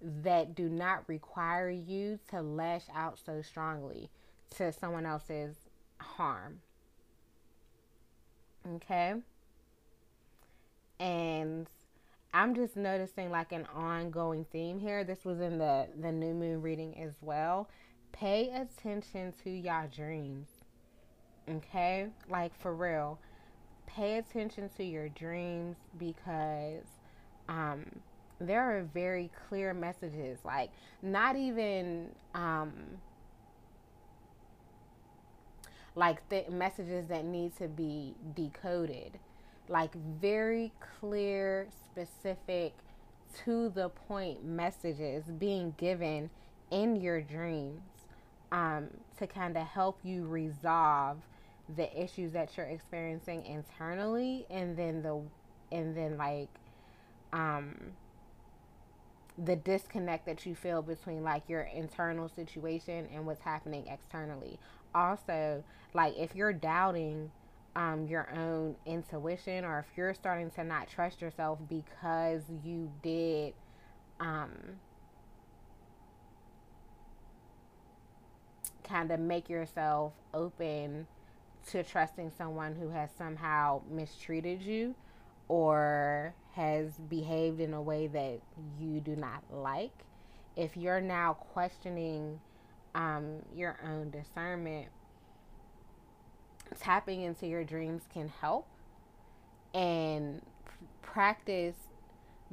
that 0.00 0.54
do 0.54 0.68
not 0.68 1.04
require 1.08 1.70
you 1.70 2.18
to 2.30 2.40
lash 2.40 2.84
out 2.94 3.18
so 3.24 3.42
strongly 3.42 4.08
to 4.56 4.72
someone 4.72 5.04
else's 5.04 5.56
harm. 5.98 6.60
Okay? 8.76 9.14
And 11.00 11.66
I'm 12.34 12.54
just 12.54 12.76
noticing 12.76 13.30
like 13.30 13.52
an 13.52 13.66
ongoing 13.74 14.44
theme 14.52 14.78
here. 14.78 15.04
This 15.04 15.24
was 15.24 15.40
in 15.40 15.58
the 15.58 15.86
the 16.00 16.12
new 16.12 16.34
moon 16.34 16.60
reading 16.60 16.98
as 17.00 17.14
well. 17.20 17.68
Pay 18.12 18.50
attention 18.50 19.32
to 19.44 19.50
y'all 19.50 19.88
dreams. 19.88 20.48
Okay? 21.48 22.08
Like 22.28 22.58
for 22.60 22.74
real. 22.74 23.18
Pay 23.86 24.18
attention 24.18 24.68
to 24.76 24.84
your 24.84 25.08
dreams 25.08 25.76
because 25.98 26.84
um 27.48 27.84
there 28.40 28.62
are 28.62 28.82
very 28.94 29.30
clear 29.48 29.74
messages, 29.74 30.38
like 30.44 30.70
not 31.02 31.36
even 31.36 32.10
um, 32.34 32.72
like 35.98 36.26
the 36.28 36.44
messages 36.48 37.08
that 37.08 37.24
need 37.24 37.56
to 37.58 37.66
be 37.66 38.14
decoded, 38.36 39.18
like 39.68 39.92
very 40.20 40.70
clear, 41.00 41.66
specific, 41.90 42.72
to 43.44 43.68
the 43.70 43.88
point 43.88 44.44
messages 44.44 45.24
being 45.24 45.74
given 45.76 46.30
in 46.70 46.94
your 46.94 47.20
dreams 47.20 47.80
um, 48.52 48.86
to 49.18 49.26
kind 49.26 49.56
of 49.56 49.66
help 49.66 49.98
you 50.04 50.24
resolve 50.26 51.18
the 51.74 52.00
issues 52.00 52.32
that 52.32 52.56
you're 52.56 52.66
experiencing 52.66 53.44
internally 53.44 54.46
and 54.50 54.76
then 54.76 55.02
the 55.02 55.20
and 55.70 55.94
then 55.94 56.16
like 56.16 56.48
um 57.34 57.74
the 59.44 59.54
disconnect 59.54 60.26
that 60.26 60.44
you 60.46 60.54
feel 60.54 60.82
between 60.82 61.22
like 61.22 61.48
your 61.48 61.62
internal 61.62 62.28
situation 62.28 63.06
and 63.14 63.24
what's 63.24 63.42
happening 63.42 63.86
externally. 63.86 64.58
Also, 64.98 65.62
like 65.94 66.14
if 66.18 66.34
you're 66.34 66.52
doubting 66.52 67.30
um, 67.76 68.08
your 68.08 68.28
own 68.34 68.74
intuition 68.84 69.64
or 69.64 69.78
if 69.78 69.96
you're 69.96 70.12
starting 70.12 70.50
to 70.50 70.64
not 70.64 70.88
trust 70.88 71.22
yourself 71.22 71.60
because 71.68 72.42
you 72.64 72.90
did 73.00 73.54
um, 74.18 74.50
kind 78.82 79.12
of 79.12 79.20
make 79.20 79.48
yourself 79.48 80.12
open 80.34 81.06
to 81.70 81.84
trusting 81.84 82.32
someone 82.36 82.74
who 82.74 82.88
has 82.90 83.10
somehow 83.16 83.80
mistreated 83.88 84.60
you 84.60 84.96
or 85.46 86.34
has 86.54 86.98
behaved 87.08 87.60
in 87.60 87.72
a 87.74 87.80
way 87.80 88.08
that 88.08 88.40
you 88.80 88.98
do 88.98 89.14
not 89.14 89.44
like, 89.52 89.92
if 90.56 90.76
you're 90.76 91.00
now 91.00 91.34
questioning 91.34 92.40
um, 92.98 93.42
your 93.54 93.78
own 93.86 94.10
discernment, 94.10 94.88
tapping 96.80 97.22
into 97.22 97.46
your 97.46 97.62
dreams 97.62 98.02
can 98.12 98.28
help 98.28 98.66
and 99.72 100.42
practice 101.00 101.76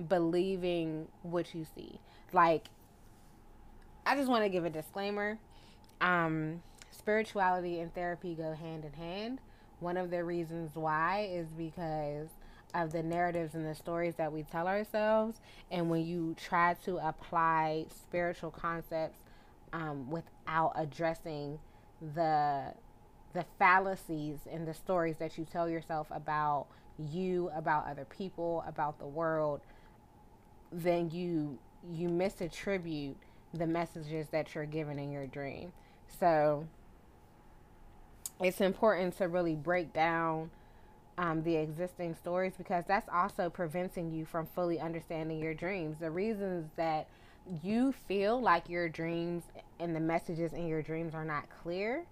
believing 0.08 1.08
what 1.24 1.56
you 1.56 1.66
see. 1.76 2.00
Like, 2.32 2.68
I 4.06 4.16
just 4.16 4.30
want 4.30 4.44
to 4.44 4.50
give 4.50 4.66
a 4.66 4.70
disclaimer. 4.70 5.40
Um, 6.00 6.62
spirituality 6.92 7.80
and 7.80 7.94
therapy 7.96 8.36
go 8.36 8.54
hand 8.54 8.86
in 8.86 8.94
hand. 8.94 9.40
One 9.80 9.98
of 9.98 10.12
the 10.12 10.24
reasons 10.24 10.76
why 10.76 11.28
is 11.32 11.48
because 11.58 12.30
of 12.76 12.92
the 12.92 13.02
narratives 13.02 13.56
and 13.56 13.66
the 13.66 13.74
stories 13.74 14.14
that 14.16 14.32
we 14.32 14.44
tell 14.44 14.68
ourselves. 14.68 15.40
And 15.72 15.90
when 15.90 16.06
you 16.06 16.36
try 16.38 16.76
to 16.86 16.98
apply 16.98 17.88
spiritual 17.90 18.52
concepts 18.52 19.18
um, 19.76 20.10
without 20.10 20.72
addressing 20.76 21.60
the 22.16 22.74
the 23.34 23.46
fallacies 23.60 24.40
and 24.50 24.66
the 24.66 24.74
stories 24.74 25.18
that 25.18 25.38
you 25.38 25.44
tell 25.44 25.68
yourself 25.68 26.08
about 26.10 26.68
you, 26.98 27.52
about 27.54 27.86
other 27.86 28.06
people, 28.06 28.64
about 28.66 28.98
the 28.98 29.06
world, 29.06 29.60
then 30.72 31.10
you 31.12 31.58
you 31.92 32.08
misattribute 32.08 33.16
the 33.54 33.68
messages 33.68 34.28
that 34.32 34.56
you're 34.56 34.66
given 34.66 34.98
in 34.98 35.12
your 35.12 35.28
dream. 35.28 35.74
So 36.20 36.66
it's 38.40 38.62
important 38.62 39.18
to 39.18 39.28
really 39.28 39.56
break 39.56 39.94
down 39.94 40.50
um, 41.18 41.44
the 41.44 41.58
existing 41.58 42.16
stories 42.16 42.54
because 42.58 42.86
that's 42.88 43.10
also 43.14 43.50
preventing 43.50 44.12
you 44.14 44.26
from 44.26 44.46
fully 44.48 44.80
understanding 44.80 45.40
your 45.40 45.54
dreams. 45.54 45.98
The 46.00 46.12
reasons 46.12 46.70
that 46.78 47.08
you 47.64 47.94
feel 48.08 48.42
like 48.42 48.70
your 48.70 48.90
dreams 48.90 49.44
and 49.80 49.96
the 49.96 50.00
messages 50.00 50.54
in 50.54 50.68
your 50.68 50.82
dreams 50.82 51.14
are 51.14 51.26
not 51.26 51.46
clear 51.64 52.06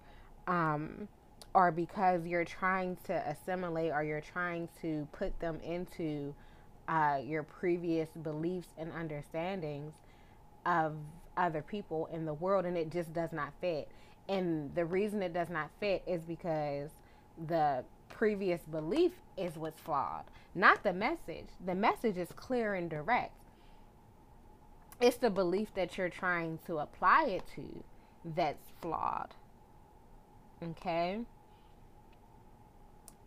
um, 0.46 1.08
are 1.54 1.72
because 1.72 2.26
you're 2.26 2.44
trying 2.44 2.96
to 3.04 3.12
assimilate 3.28 3.92
or 3.92 4.02
you're 4.02 4.20
trying 4.20 4.68
to 4.80 5.06
put 5.12 5.38
them 5.40 5.60
into 5.64 6.34
uh, 6.88 7.18
your 7.24 7.42
previous 7.42 8.08
beliefs 8.22 8.68
and 8.78 8.92
understandings 8.92 9.94
of 10.66 10.94
other 11.36 11.62
people 11.62 12.08
in 12.12 12.24
the 12.24 12.34
world 12.34 12.64
and 12.64 12.76
it 12.76 12.90
just 12.90 13.12
does 13.12 13.32
not 13.32 13.52
fit. 13.60 13.88
And 14.28 14.74
the 14.74 14.84
reason 14.84 15.22
it 15.22 15.32
does 15.32 15.50
not 15.50 15.70
fit 15.80 16.02
is 16.06 16.22
because 16.22 16.90
the 17.48 17.84
previous 18.08 18.60
belief 18.62 19.12
is 19.36 19.56
what's 19.56 19.80
flawed, 19.80 20.24
not 20.54 20.82
the 20.82 20.92
message. 20.92 21.46
The 21.64 21.74
message 21.74 22.16
is 22.16 22.28
clear 22.32 22.74
and 22.74 22.88
direct. 22.88 23.32
It's 25.00 25.16
the 25.16 25.30
belief 25.30 25.74
that 25.74 25.98
you're 25.98 26.08
trying 26.08 26.58
to 26.66 26.78
apply 26.78 27.24
it 27.24 27.42
to 27.56 27.84
that's 28.24 28.72
flawed. 28.80 29.34
Okay? 30.62 31.20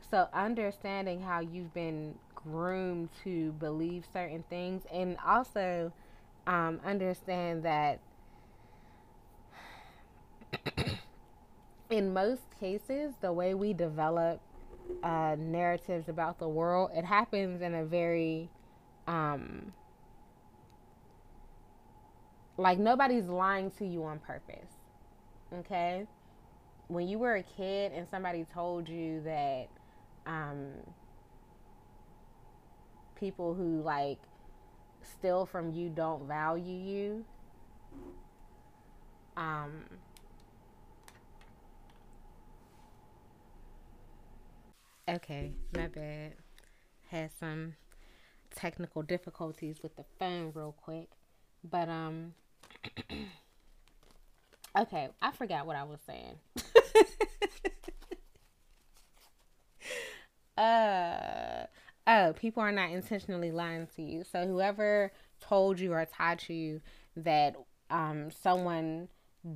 So, 0.09 0.27
understanding 0.33 1.21
how 1.21 1.41
you've 1.41 1.73
been 1.73 2.15
groomed 2.33 3.09
to 3.23 3.51
believe 3.53 4.05
certain 4.13 4.43
things, 4.49 4.83
and 4.91 5.17
also 5.25 5.91
um, 6.45 6.79
understand 6.85 7.63
that 7.63 7.99
in 11.89 12.13
most 12.13 12.43
cases, 12.59 13.13
the 13.21 13.31
way 13.31 13.53
we 13.53 13.73
develop 13.73 14.39
uh, 15.03 15.35
narratives 15.37 16.09
about 16.09 16.39
the 16.39 16.47
world, 16.47 16.91
it 16.93 17.05
happens 17.05 17.61
in 17.61 17.75
a 17.75 17.85
very, 17.85 18.49
um, 19.07 19.73
like 22.57 22.79
nobody's 22.79 23.25
lying 23.25 23.71
to 23.77 23.85
you 23.85 24.03
on 24.03 24.19
purpose. 24.19 24.71
Okay? 25.53 26.05
When 26.87 27.07
you 27.07 27.19
were 27.19 27.35
a 27.35 27.43
kid 27.43 27.91
and 27.93 28.07
somebody 28.09 28.45
told 28.53 28.87
you 28.89 29.21
that 29.23 29.67
um, 30.25 30.69
people 33.19 33.53
who 33.53 33.81
like 33.81 34.19
steal 35.01 35.45
from 35.45 35.71
you 35.71 35.89
don't 35.89 36.27
value 36.27 36.77
you, 36.77 37.25
um, 39.35 39.83
Okay, 45.09 45.53
my 45.73 45.87
bad. 45.87 46.33
Had 47.09 47.31
some 47.39 47.75
technical 48.53 49.01
difficulties 49.03 49.77
with 49.81 49.95
the 49.95 50.03
phone 50.19 50.51
real 50.53 50.75
quick. 50.83 51.07
But 51.63 51.87
um 51.87 52.33
Okay, 54.77 55.07
I 55.23 55.31
forgot 55.31 55.65
what 55.65 55.75
I 55.75 55.83
was 55.85 55.99
saying. 56.05 56.35
uh 60.57 61.65
oh, 62.05 62.33
people 62.33 62.61
are 62.61 62.71
not 62.71 62.91
intentionally 62.91 63.49
lying 63.51 63.87
to 63.95 64.03
you. 64.03 64.23
So 64.23 64.45
whoever 64.45 65.11
told 65.41 65.79
you 65.79 65.93
or 65.93 66.05
taught 66.05 66.47
you 66.47 66.81
that 67.15 67.55
um 67.89 68.29
someone 68.29 69.07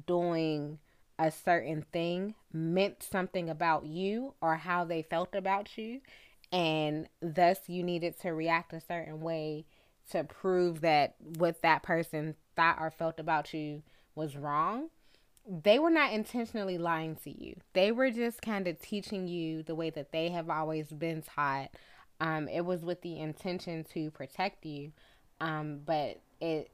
doing 0.08 0.80
a 1.20 1.30
certain 1.30 1.86
thing 1.92 2.34
meant 2.52 3.04
something 3.04 3.48
about 3.50 3.86
you 3.86 4.34
or 4.42 4.56
how 4.56 4.84
they 4.86 5.04
felt 5.04 5.36
about 5.36 5.78
you 5.78 6.02
and 6.52 7.08
thus 7.22 7.60
you 7.68 7.84
needed 7.84 8.20
to 8.20 8.34
react 8.34 8.74
a 8.74 8.82
certain 8.82 9.22
way 9.22 9.66
to 10.10 10.24
prove 10.24 10.82
that 10.82 11.16
what 11.38 11.62
that 11.62 11.84
person 11.84 12.36
thought 12.56 12.78
or 12.80 12.92
felt 12.92 13.20
about 13.20 13.54
you 13.54 13.82
was 14.16 14.36
wrong 14.36 14.90
they 15.48 15.80
were 15.80 15.90
not 15.90 16.14
intentionally 16.14 16.78
lying 16.78 17.16
to 17.16 17.32
you 17.32 17.56
they 17.74 17.92
were 17.92 18.12
just 18.12 18.42
kind 18.42 18.68
of 18.68 18.80
teaching 18.80 19.28
you 19.28 19.64
the 19.64 19.76
way 19.76 19.90
that 19.90 20.12
they 20.12 20.30
have 20.30 20.50
always 20.50 20.88
been 20.90 21.22
taught 21.22 21.72
um, 22.20 22.48
it 22.48 22.62
was 22.62 22.86
with 22.86 23.02
the 23.02 23.20
intention 23.20 23.84
to 23.84 24.12
protect 24.12 24.66
you 24.66 24.92
um, 25.40 25.80
but 25.86 26.22
it 26.40 26.72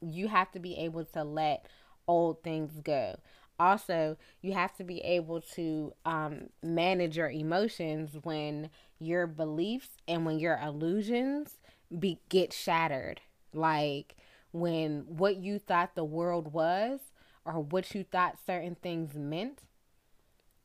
you 0.00 0.28
have 0.28 0.50
to 0.52 0.58
be 0.58 0.76
able 0.76 1.04
to 1.04 1.24
let 1.24 1.66
old 2.06 2.42
things 2.42 2.80
go. 2.82 3.18
Also, 3.58 4.16
you 4.42 4.52
have 4.52 4.76
to 4.76 4.84
be 4.84 5.00
able 5.00 5.40
to 5.40 5.92
um, 6.04 6.50
manage 6.62 7.16
your 7.16 7.30
emotions 7.30 8.18
when 8.22 8.68
your 8.98 9.26
beliefs 9.26 9.88
and 10.06 10.26
when 10.26 10.38
your 10.38 10.58
illusions 10.62 11.56
be, 11.98 12.20
get 12.28 12.52
shattered. 12.52 13.20
Like 13.54 14.14
when 14.60 15.04
what 15.06 15.36
you 15.36 15.58
thought 15.58 15.94
the 15.94 16.04
world 16.04 16.52
was 16.52 17.00
or 17.44 17.60
what 17.60 17.94
you 17.94 18.04
thought 18.04 18.38
certain 18.44 18.76
things 18.76 19.14
meant. 19.14 19.62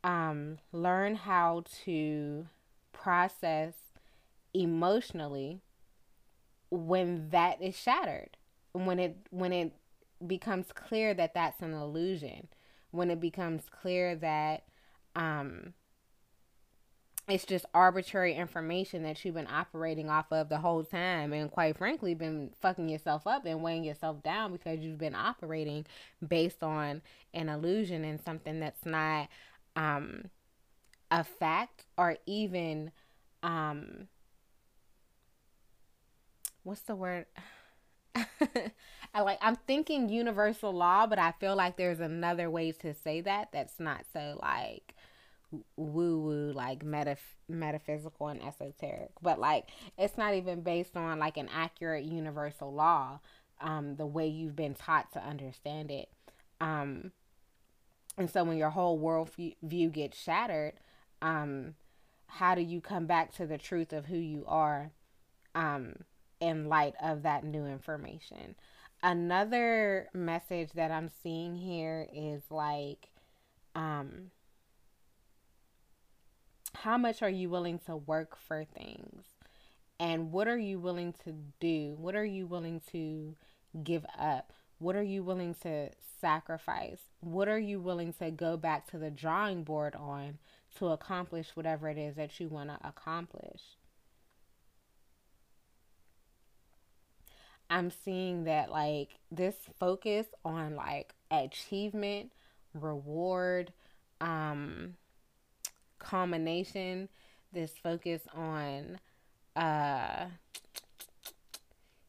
Um, 0.03 0.57
learn 0.71 1.13
how 1.13 1.63
to 1.85 2.47
process 2.91 3.75
emotionally 4.53 5.61
when 6.71 7.29
that 7.29 7.61
is 7.61 7.77
shattered 7.77 8.35
when 8.73 8.99
it 8.99 9.17
when 9.29 9.53
it 9.53 9.73
becomes 10.25 10.67
clear 10.73 11.13
that 11.13 11.33
that's 11.33 11.61
an 11.61 11.73
illusion, 11.73 12.47
when 12.91 13.09
it 13.09 13.19
becomes 13.19 13.63
clear 13.69 14.15
that 14.15 14.63
um, 15.15 15.73
it's 17.27 17.45
just 17.45 17.65
arbitrary 17.73 18.33
information 18.33 19.03
that 19.03 19.23
you've 19.23 19.35
been 19.35 19.47
operating 19.47 20.09
off 20.09 20.31
of 20.31 20.49
the 20.49 20.57
whole 20.57 20.83
time 20.83 21.31
and 21.33 21.49
quite 21.51 21.77
frankly 21.77 22.13
been 22.13 22.51
fucking 22.59 22.89
yourself 22.89 23.25
up 23.25 23.45
and 23.45 23.63
weighing 23.63 23.83
yourself 23.83 24.21
down 24.23 24.51
because 24.51 24.79
you've 24.79 24.97
been 24.97 25.15
operating 25.15 25.85
based 26.27 26.63
on 26.63 27.01
an 27.33 27.47
illusion 27.47 28.03
and 28.03 28.19
something 28.21 28.59
that's 28.59 28.85
not 28.85 29.29
um, 29.75 30.25
a 31.11 31.23
fact 31.23 31.85
or 31.97 32.17
even 32.25 32.91
um, 33.43 34.07
what's 36.63 36.81
the 36.81 36.95
word? 36.95 37.25
I 39.13 39.21
like 39.21 39.39
I'm 39.41 39.55
thinking 39.67 40.09
universal 40.09 40.73
law, 40.73 41.07
but 41.07 41.19
I 41.19 41.33
feel 41.33 41.55
like 41.55 41.77
there's 41.77 41.99
another 41.99 42.49
way 42.49 42.71
to 42.73 42.93
say 42.93 43.21
that 43.21 43.49
that's 43.51 43.79
not 43.79 44.05
so 44.13 44.39
like 44.41 44.93
woo 45.75 46.19
woo 46.19 46.51
like 46.53 46.83
metaph- 46.85 47.37
metaphysical 47.49 48.27
and 48.27 48.41
esoteric. 48.41 49.11
But 49.21 49.39
like 49.39 49.69
it's 49.97 50.17
not 50.17 50.33
even 50.33 50.61
based 50.61 50.95
on 50.95 51.19
like 51.19 51.37
an 51.37 51.49
accurate 51.53 52.05
universal 52.05 52.73
law 52.73 53.19
um 53.59 53.95
the 53.95 54.05
way 54.05 54.27
you've 54.27 54.55
been 54.55 54.73
taught 54.73 55.11
to 55.13 55.19
understand 55.19 55.91
it. 55.91 56.09
Um 56.59 57.11
and 58.17 58.29
so 58.29 58.43
when 58.43 58.57
your 58.57 58.69
whole 58.69 58.97
world 58.97 59.31
view 59.61 59.89
gets 59.89 60.17
shattered, 60.17 60.73
um 61.21 61.75
how 62.27 62.55
do 62.55 62.61
you 62.61 62.79
come 62.79 63.05
back 63.05 63.33
to 63.35 63.45
the 63.45 63.57
truth 63.57 63.91
of 63.91 64.05
who 64.05 64.17
you 64.17 64.45
are? 64.47 64.91
Um 65.53 65.95
in 66.41 66.67
light 66.67 66.95
of 67.01 67.21
that 67.23 67.43
new 67.43 67.65
information. 67.65 68.55
Another 69.03 70.09
message 70.13 70.73
that 70.73 70.91
I'm 70.91 71.09
seeing 71.23 71.55
here 71.55 72.07
is 72.13 72.43
like, 72.49 73.09
um, 73.75 74.31
how 76.83 76.97
much 76.97 77.21
are 77.21 77.29
you 77.29 77.47
willing 77.47 77.77
to 77.85 77.95
work 77.95 78.35
for 78.35 78.65
things? 78.65 79.23
And 79.99 80.31
what 80.31 80.47
are 80.47 80.57
you 80.57 80.79
willing 80.79 81.13
to 81.23 81.35
do? 81.59 81.95
What 81.99 82.15
are 82.15 82.25
you 82.25 82.47
willing 82.47 82.81
to 82.91 83.35
give 83.83 84.03
up? 84.17 84.51
What 84.79 84.95
are 84.95 85.03
you 85.03 85.21
willing 85.23 85.53
to 85.61 85.89
sacrifice? 86.19 86.97
What 87.19 87.47
are 87.47 87.59
you 87.59 87.79
willing 87.79 88.13
to 88.13 88.31
go 88.31 88.57
back 88.57 88.89
to 88.89 88.97
the 88.97 89.11
drawing 89.11 89.63
board 89.63 89.95
on 89.95 90.39
to 90.77 90.87
accomplish 90.87 91.49
whatever 91.53 91.87
it 91.87 91.99
is 91.99 92.15
that 92.15 92.39
you 92.39 92.47
want 92.47 92.69
to 92.69 92.79
accomplish? 92.87 93.61
I'm 97.69 97.91
seeing 97.91 98.45
that 98.45 98.71
like 98.71 99.19
this 99.29 99.55
focus 99.79 100.25
on 100.43 100.75
like 100.75 101.13
achievement, 101.29 102.31
reward, 102.73 103.71
um, 104.19 104.95
culmination, 106.01 107.07
this 107.53 107.71
focus 107.81 108.21
on 108.35 108.99
uh, 109.55 110.25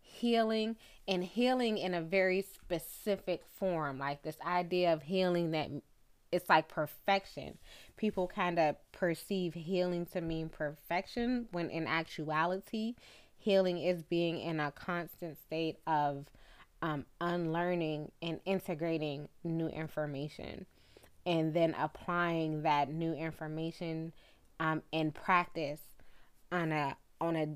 healing 0.01 0.77
and 1.09 1.25
healing 1.25 1.79
in 1.79 1.95
a 1.95 2.01
very 2.01 2.43
specific 2.43 3.43
form, 3.59 3.99
like 3.99 4.23
this 4.23 4.37
idea 4.47 4.93
of 4.93 5.03
healing 5.03 5.51
that 5.51 5.69
it's 6.31 6.49
like 6.49 6.69
perfection. 6.69 7.59
People 7.97 8.27
kind 8.27 8.59
of 8.59 8.77
perceive 8.93 9.55
healing 9.55 10.07
to 10.07 10.21
mean 10.21 10.49
perfection 10.49 11.47
when 11.51 11.69
in 11.71 11.87
actuality, 11.87 12.95
healing 13.37 13.79
is 13.79 14.03
being 14.03 14.41
in 14.41 14.61
a 14.61 14.71
constant 14.73 15.37
state 15.39 15.77
of 15.87 16.27
um, 16.81 17.05
unlearning 17.21 18.11
and 18.23 18.41
integrating 18.45 19.29
new 19.45 19.69
information 19.69 20.67
and 21.27 21.55
then 21.55 21.75
applying 21.79 22.63
that 22.63 22.91
new 22.91 23.13
information 23.13 24.13
um, 24.61 24.83
in 24.93 25.13
practice 25.13 25.81
on 26.51 26.73
a 26.73 26.97
on 27.21 27.37
a 27.37 27.49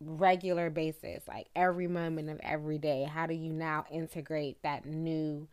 regular 0.00 0.70
basis 0.70 1.22
like 1.28 1.46
every 1.54 1.86
moment 1.86 2.28
of 2.30 2.40
every 2.42 2.78
day. 2.78 3.04
How 3.04 3.26
do 3.26 3.34
you 3.34 3.52
now 3.52 3.84
integrate 3.90 4.62
that 4.62 4.84
new 4.86 5.48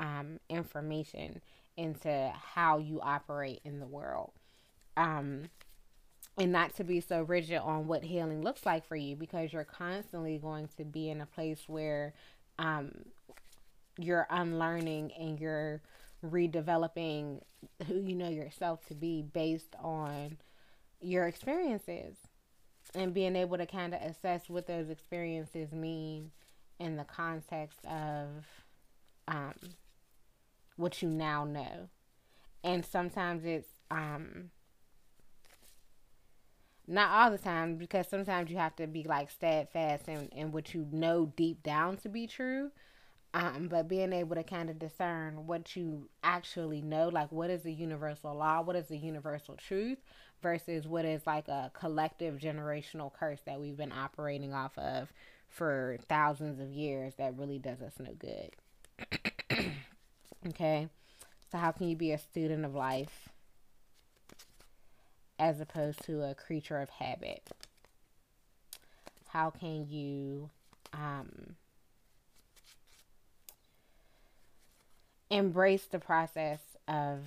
um, 0.00 0.40
information 0.48 1.40
into 1.76 2.32
how 2.34 2.78
you 2.78 3.00
operate 3.00 3.60
in 3.64 3.80
the 3.80 3.86
world? 3.86 4.32
Um, 4.96 5.44
and 6.36 6.52
not 6.52 6.74
to 6.76 6.84
be 6.84 7.00
so 7.00 7.22
rigid 7.22 7.58
on 7.58 7.86
what 7.86 8.02
healing 8.02 8.42
looks 8.42 8.66
like 8.66 8.86
for 8.86 8.96
you 8.96 9.14
because 9.14 9.52
you're 9.52 9.64
constantly 9.64 10.38
going 10.38 10.68
to 10.76 10.84
be 10.84 11.08
in 11.08 11.20
a 11.20 11.26
place 11.26 11.62
where 11.68 12.12
um, 12.58 12.90
you're 13.98 14.26
unlearning 14.30 15.12
and 15.12 15.38
you're 15.38 15.80
redeveloping 16.24 17.40
who 17.86 18.00
you 18.00 18.14
know 18.14 18.28
yourself 18.28 18.84
to 18.86 18.94
be 18.94 19.22
based 19.22 19.74
on 19.82 20.38
your 21.00 21.26
experiences 21.26 22.16
and 22.94 23.14
being 23.14 23.36
able 23.36 23.58
to 23.58 23.66
kind 23.66 23.94
of 23.94 24.00
assess 24.02 24.48
what 24.48 24.66
those 24.66 24.90
experiences 24.90 25.72
mean 25.72 26.30
in 26.78 26.96
the 26.96 27.04
context 27.04 27.78
of 27.86 28.28
um, 29.28 29.54
what 30.76 31.02
you 31.02 31.08
now 31.08 31.44
know. 31.44 31.88
And 32.62 32.84
sometimes 32.84 33.44
it's 33.44 33.68
um, 33.90 34.50
not 36.86 37.10
all 37.10 37.30
the 37.30 37.38
time 37.38 37.76
because 37.76 38.08
sometimes 38.08 38.50
you 38.50 38.56
have 38.56 38.76
to 38.76 38.86
be 38.86 39.04
like 39.04 39.30
steadfast 39.30 40.08
in, 40.08 40.28
in 40.28 40.52
what 40.52 40.74
you 40.74 40.86
know 40.90 41.32
deep 41.36 41.62
down 41.62 41.96
to 41.98 42.08
be 42.08 42.26
true. 42.26 42.70
Um, 43.34 43.66
but 43.66 43.88
being 43.88 44.12
able 44.12 44.36
to 44.36 44.44
kind 44.44 44.70
of 44.70 44.78
discern 44.78 45.48
what 45.48 45.74
you 45.74 46.08
actually 46.22 46.80
know, 46.80 47.08
like 47.08 47.32
what 47.32 47.50
is 47.50 47.64
the 47.64 47.72
universal 47.72 48.32
law, 48.32 48.62
what 48.62 48.76
is 48.76 48.86
the 48.86 48.96
universal 48.96 49.56
truth, 49.56 49.98
versus 50.40 50.86
what 50.86 51.04
is 51.04 51.26
like 51.26 51.48
a 51.48 51.72
collective 51.74 52.38
generational 52.38 53.12
curse 53.12 53.40
that 53.44 53.60
we've 53.60 53.76
been 53.76 53.90
operating 53.90 54.54
off 54.54 54.78
of 54.78 55.12
for 55.48 55.98
thousands 56.08 56.60
of 56.60 56.70
years 56.70 57.14
that 57.16 57.36
really 57.36 57.58
does 57.58 57.82
us 57.82 57.94
no 57.98 58.12
good. 58.14 58.50
okay, 60.48 60.88
so 61.50 61.58
how 61.58 61.72
can 61.72 61.88
you 61.88 61.96
be 61.96 62.12
a 62.12 62.18
student 62.18 62.64
of 62.64 62.72
life 62.72 63.28
as 65.40 65.60
opposed 65.60 66.04
to 66.04 66.22
a 66.22 66.36
creature 66.36 66.78
of 66.78 66.88
habit? 66.88 67.50
How 69.26 69.50
can 69.50 69.88
you 69.88 70.50
um, 70.92 71.56
embrace 75.34 75.84
the 75.86 75.98
process 75.98 76.60
of 76.86 77.20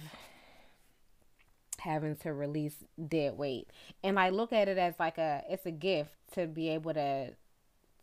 having 1.80 2.16
to 2.16 2.34
release 2.34 2.76
dead 3.08 3.38
weight. 3.38 3.68
And 4.04 4.20
i 4.20 4.30
look 4.30 4.52
at 4.54 4.68
it 4.68 4.78
as 4.78 4.96
like 5.00 5.18
a 5.18 5.44
it's 5.50 5.66
a 5.66 5.72
gift 5.72 6.12
to 6.34 6.48
be 6.48 6.70
able 6.70 6.94
to 6.94 7.34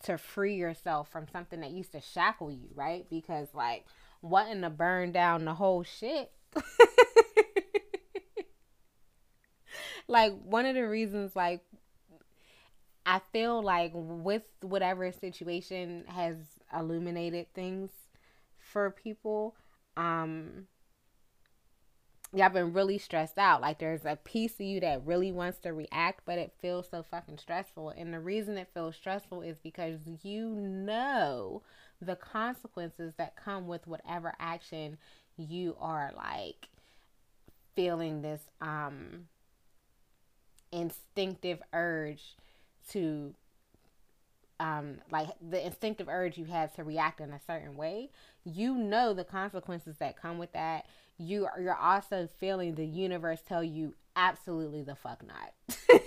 to 0.04 0.18
free 0.18 0.56
yourself 0.56 1.08
from 1.10 1.26
something 1.32 1.60
that 1.60 1.70
used 1.70 1.92
to 1.92 2.00
shackle 2.00 2.52
you 2.52 2.68
right? 2.74 3.06
Because 3.08 3.48
like 3.54 3.84
wanting 4.22 4.62
to 4.62 4.70
burn 4.70 5.12
down 5.12 5.44
the 5.44 5.54
whole 5.54 5.82
shit. 5.82 6.30
Like 10.06 10.34
one 10.44 10.66
of 10.66 10.74
the 10.74 10.86
reasons 10.86 11.34
like 11.34 11.64
I 13.06 13.20
feel 13.32 13.62
like 13.62 13.92
with 13.94 14.42
whatever 14.60 15.12
situation 15.12 16.04
has 16.08 16.36
illuminated 16.74 17.52
things 17.54 17.90
for 18.58 18.90
people, 18.90 19.54
um 19.96 20.66
y'all 22.34 22.48
been 22.48 22.72
really 22.72 22.98
stressed 22.98 23.38
out. 23.38 23.60
Like 23.60 23.78
there's 23.78 24.04
a 24.04 24.16
piece 24.16 24.54
of 24.54 24.62
you 24.62 24.80
that 24.80 25.06
really 25.06 25.30
wants 25.32 25.58
to 25.60 25.72
react, 25.72 26.22
but 26.24 26.38
it 26.38 26.52
feels 26.60 26.88
so 26.90 27.02
fucking 27.02 27.38
stressful. 27.38 27.90
And 27.90 28.12
the 28.12 28.20
reason 28.20 28.56
it 28.58 28.68
feels 28.74 28.96
stressful 28.96 29.42
is 29.42 29.58
because 29.58 30.00
you 30.22 30.48
know 30.48 31.62
the 32.00 32.16
consequences 32.16 33.14
that 33.18 33.36
come 33.36 33.66
with 33.66 33.86
whatever 33.86 34.34
action 34.38 34.98
you 35.36 35.76
are 35.80 36.12
like 36.16 36.68
feeling 37.74 38.22
this 38.22 38.42
um 38.60 39.26
instinctive 40.70 41.60
urge 41.72 42.36
to 42.90 43.34
um 44.64 44.98
like 45.10 45.28
the 45.50 45.64
instinctive 45.64 46.08
urge 46.08 46.38
you 46.38 46.44
have 46.44 46.74
to 46.74 46.84
react 46.84 47.20
in 47.20 47.30
a 47.30 47.40
certain 47.46 47.76
way 47.76 48.10
you 48.44 48.74
know 48.74 49.14
the 49.14 49.24
consequences 49.24 49.96
that 49.98 50.20
come 50.20 50.38
with 50.38 50.52
that. 50.52 50.86
You 51.18 51.48
you're 51.60 51.74
also 51.76 52.28
feeling 52.38 52.74
the 52.74 52.86
universe 52.86 53.40
tell 53.46 53.64
you 53.64 53.94
absolutely 54.16 54.82
the 54.82 54.94
fuck 54.94 55.22
not. 55.26 55.52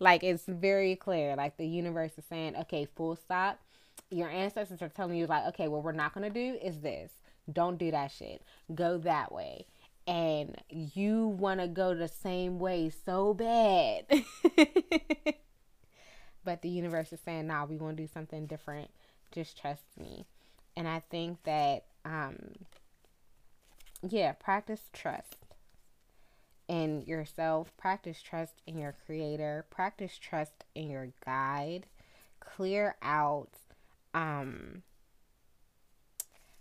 Like 0.00 0.24
it's 0.24 0.46
very 0.46 0.96
clear. 0.96 1.36
Like 1.36 1.56
the 1.56 1.66
universe 1.66 2.12
is 2.18 2.24
saying 2.28 2.56
okay 2.56 2.86
full 2.96 3.16
stop. 3.16 3.60
Your 4.10 4.28
ancestors 4.28 4.82
are 4.82 4.88
telling 4.88 5.16
you 5.16 5.26
like 5.26 5.46
okay 5.48 5.68
what 5.68 5.84
we're 5.84 5.92
not 5.92 6.14
to 6.14 6.30
do 6.30 6.58
is 6.60 6.80
this. 6.80 7.12
Don't 7.52 7.78
do 7.78 7.90
that 7.90 8.10
shit. 8.10 8.42
Go 8.74 8.98
that 8.98 9.30
way. 9.30 9.66
And 10.06 10.56
you 10.68 11.28
want 11.28 11.60
to 11.60 11.68
go 11.68 11.94
the 11.94 12.08
same 12.08 12.58
way 12.58 12.90
so 13.04 13.34
bad 13.34 14.06
but 16.44 16.62
the 16.62 16.68
universe 16.68 17.12
is 17.12 17.20
saying 17.20 17.46
nah 17.46 17.64
we 17.64 17.76
want 17.76 17.96
to 17.96 18.02
do 18.02 18.08
something 18.12 18.46
different. 18.46 18.90
Just 19.32 19.58
trust 19.60 19.84
me. 19.98 20.24
And 20.76 20.88
i 20.88 21.00
think 21.10 21.42
that 21.44 21.84
um 22.04 22.36
yeah 24.08 24.32
practice 24.32 24.82
trust 24.92 25.36
in 26.68 27.02
yourself. 27.02 27.72
Practice 27.76 28.22
trust 28.22 28.54
in 28.66 28.78
your 28.78 28.94
creator. 29.06 29.66
Practice 29.70 30.18
trust 30.18 30.64
in 30.74 30.90
your 30.90 31.08
guide. 31.24 31.86
Clear 32.40 32.96
out 33.02 33.50
um 34.12 34.82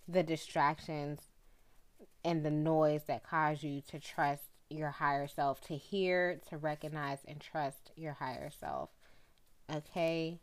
the 0.08 0.24
distractions 0.24 1.22
and 2.26 2.44
the 2.44 2.52
noise 2.52 3.04
that 3.08 3.24
cause 3.24 3.64
you 3.64 3.82
to 3.90 4.00
trust 4.00 4.44
your 4.70 4.90
higher 4.90 5.28
self 5.28 5.62
to 5.62 5.76
hear 5.76 6.40
to 6.50 6.58
recognize 6.58 7.20
and 7.28 7.40
trust 7.40 7.92
your 7.96 8.14
higher 8.14 8.50
self 8.50 8.90
okay 9.72 10.40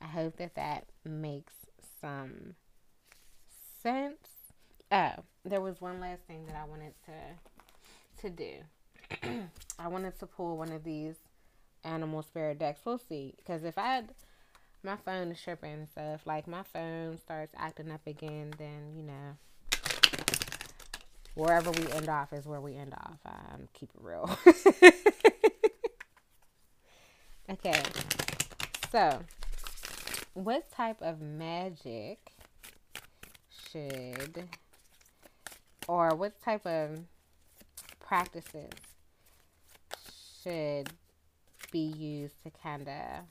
i 0.00 0.06
hope 0.06 0.36
that 0.36 0.54
that 0.54 0.84
makes 1.04 1.52
some 2.00 2.54
sense 3.82 4.28
oh 4.92 5.12
there 5.44 5.60
was 5.60 5.80
one 5.80 6.00
last 6.00 6.22
thing 6.26 6.46
that 6.46 6.56
i 6.56 6.64
wanted 6.64 6.92
to 7.04 7.12
to 8.20 8.30
do 8.30 8.52
I 9.78 9.88
wanted 9.88 10.18
to 10.20 10.26
pull 10.26 10.56
one 10.56 10.72
of 10.72 10.84
these 10.84 11.16
animal 11.84 12.22
spirit 12.22 12.58
decks. 12.58 12.80
We'll 12.84 12.98
see. 12.98 13.34
Because 13.36 13.64
if 13.64 13.78
I 13.78 13.94
had 13.94 14.12
my 14.82 14.96
phone 14.96 15.30
is 15.30 15.40
tripping, 15.40 15.86
so 15.94 16.00
if 16.14 16.26
like 16.26 16.46
my 16.46 16.62
phone 16.62 17.18
starts 17.18 17.54
acting 17.56 17.90
up 17.90 18.06
again, 18.06 18.52
then 18.58 18.94
you 18.96 19.02
know 19.02 19.36
wherever 21.34 21.70
we 21.70 21.90
end 21.92 22.08
off 22.08 22.32
is 22.32 22.46
where 22.46 22.60
we 22.60 22.76
end 22.76 22.94
off. 22.94 23.18
Um, 23.26 23.68
keep 23.72 23.90
it 23.94 24.00
real. 24.00 24.38
okay, 27.50 27.82
so 28.96 29.20
what 30.32 30.72
type 30.72 30.96
of 31.02 31.20
magic 31.20 32.32
should 33.70 34.48
or 35.86 36.14
what 36.14 36.40
type 36.40 36.64
of 36.66 37.00
practices 38.00 38.70
should 40.42 40.88
be 41.70 41.80
used 41.80 42.42
to 42.42 42.50
kind 42.62 42.88
of 42.88 43.24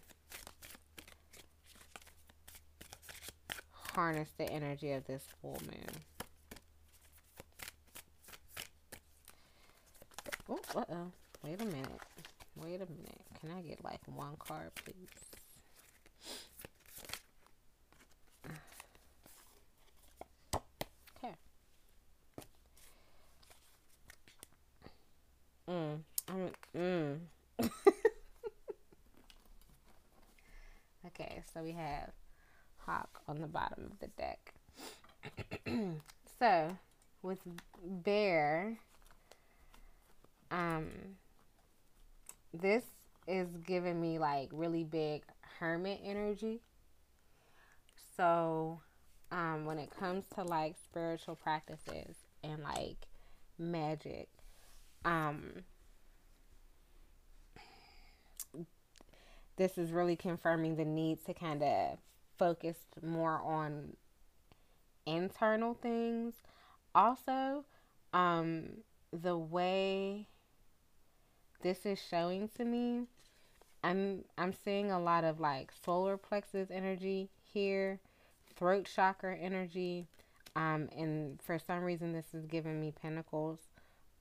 harness 3.71 4.29
the 4.37 4.47
energy 4.47 4.91
of 4.91 5.03
this 5.07 5.23
full 5.41 5.59
moon. 5.65 6.03
Oh, 10.47 10.59
uh 10.75 10.83
oh. 10.91 11.11
Wait 11.43 11.59
a 11.59 11.65
minute. 11.65 11.87
Wait 12.55 12.75
a 12.75 12.85
minute. 12.85 13.21
Can 13.39 13.49
I 13.49 13.61
get 13.61 13.83
like 13.83 14.01
one 14.05 14.35
card, 14.37 14.69
please? 14.75 14.95
Okay. 21.17 21.35
Mm. 25.69 25.99
I'm, 26.29 26.49
mm. 26.77 27.19
okay, 31.07 31.43
so 31.53 31.54
we 31.65 31.71
have 31.71 32.11
Hawk 32.77 33.21
on 33.27 33.41
the 33.41 33.47
bottom 33.47 33.91
of 33.91 33.99
the 33.99 34.07
deck. 34.15 34.53
so, 36.39 36.77
with 37.23 37.39
Bear, 37.83 38.77
um, 40.51 40.91
this 42.53 42.83
is 43.27 43.47
giving 43.65 43.99
me 43.99 44.19
like 44.19 44.49
really 44.51 44.83
big 44.83 45.23
hermit 45.59 46.01
energy. 46.05 46.61
So, 48.15 48.79
um, 49.31 49.65
when 49.65 49.79
it 49.79 49.89
comes 49.89 50.25
to 50.35 50.43
like 50.43 50.75
spiritual 50.85 51.35
practices 51.35 52.15
and 52.43 52.61
like 52.61 53.07
magic, 53.57 54.29
um, 55.03 55.63
this 59.57 59.77
is 59.77 59.91
really 59.91 60.15
confirming 60.15 60.75
the 60.75 60.85
need 60.85 61.25
to 61.25 61.33
kind 61.33 61.63
of 61.63 61.97
focus 62.37 62.77
more 63.01 63.41
on 63.41 63.95
internal 65.05 65.73
things. 65.73 66.33
Also, 66.93 67.65
um, 68.13 68.69
the 69.11 69.37
way 69.37 70.27
this 71.61 71.85
is 71.85 71.99
showing 71.99 72.49
to 72.57 72.65
me, 72.65 73.03
I'm 73.83 74.23
I'm 74.37 74.53
seeing 74.53 74.91
a 74.91 74.99
lot 74.99 75.23
of 75.23 75.39
like 75.39 75.71
solar 75.83 76.17
plexus 76.17 76.69
energy 76.71 77.29
here, 77.53 77.99
throat 78.55 78.89
chakra 78.93 79.37
energy, 79.37 80.07
um, 80.55 80.89
and 80.95 81.39
for 81.41 81.59
some 81.59 81.83
reason 81.83 82.13
this 82.13 82.33
is 82.33 82.45
giving 82.45 82.79
me 82.79 82.91
pentacles, 82.91 83.59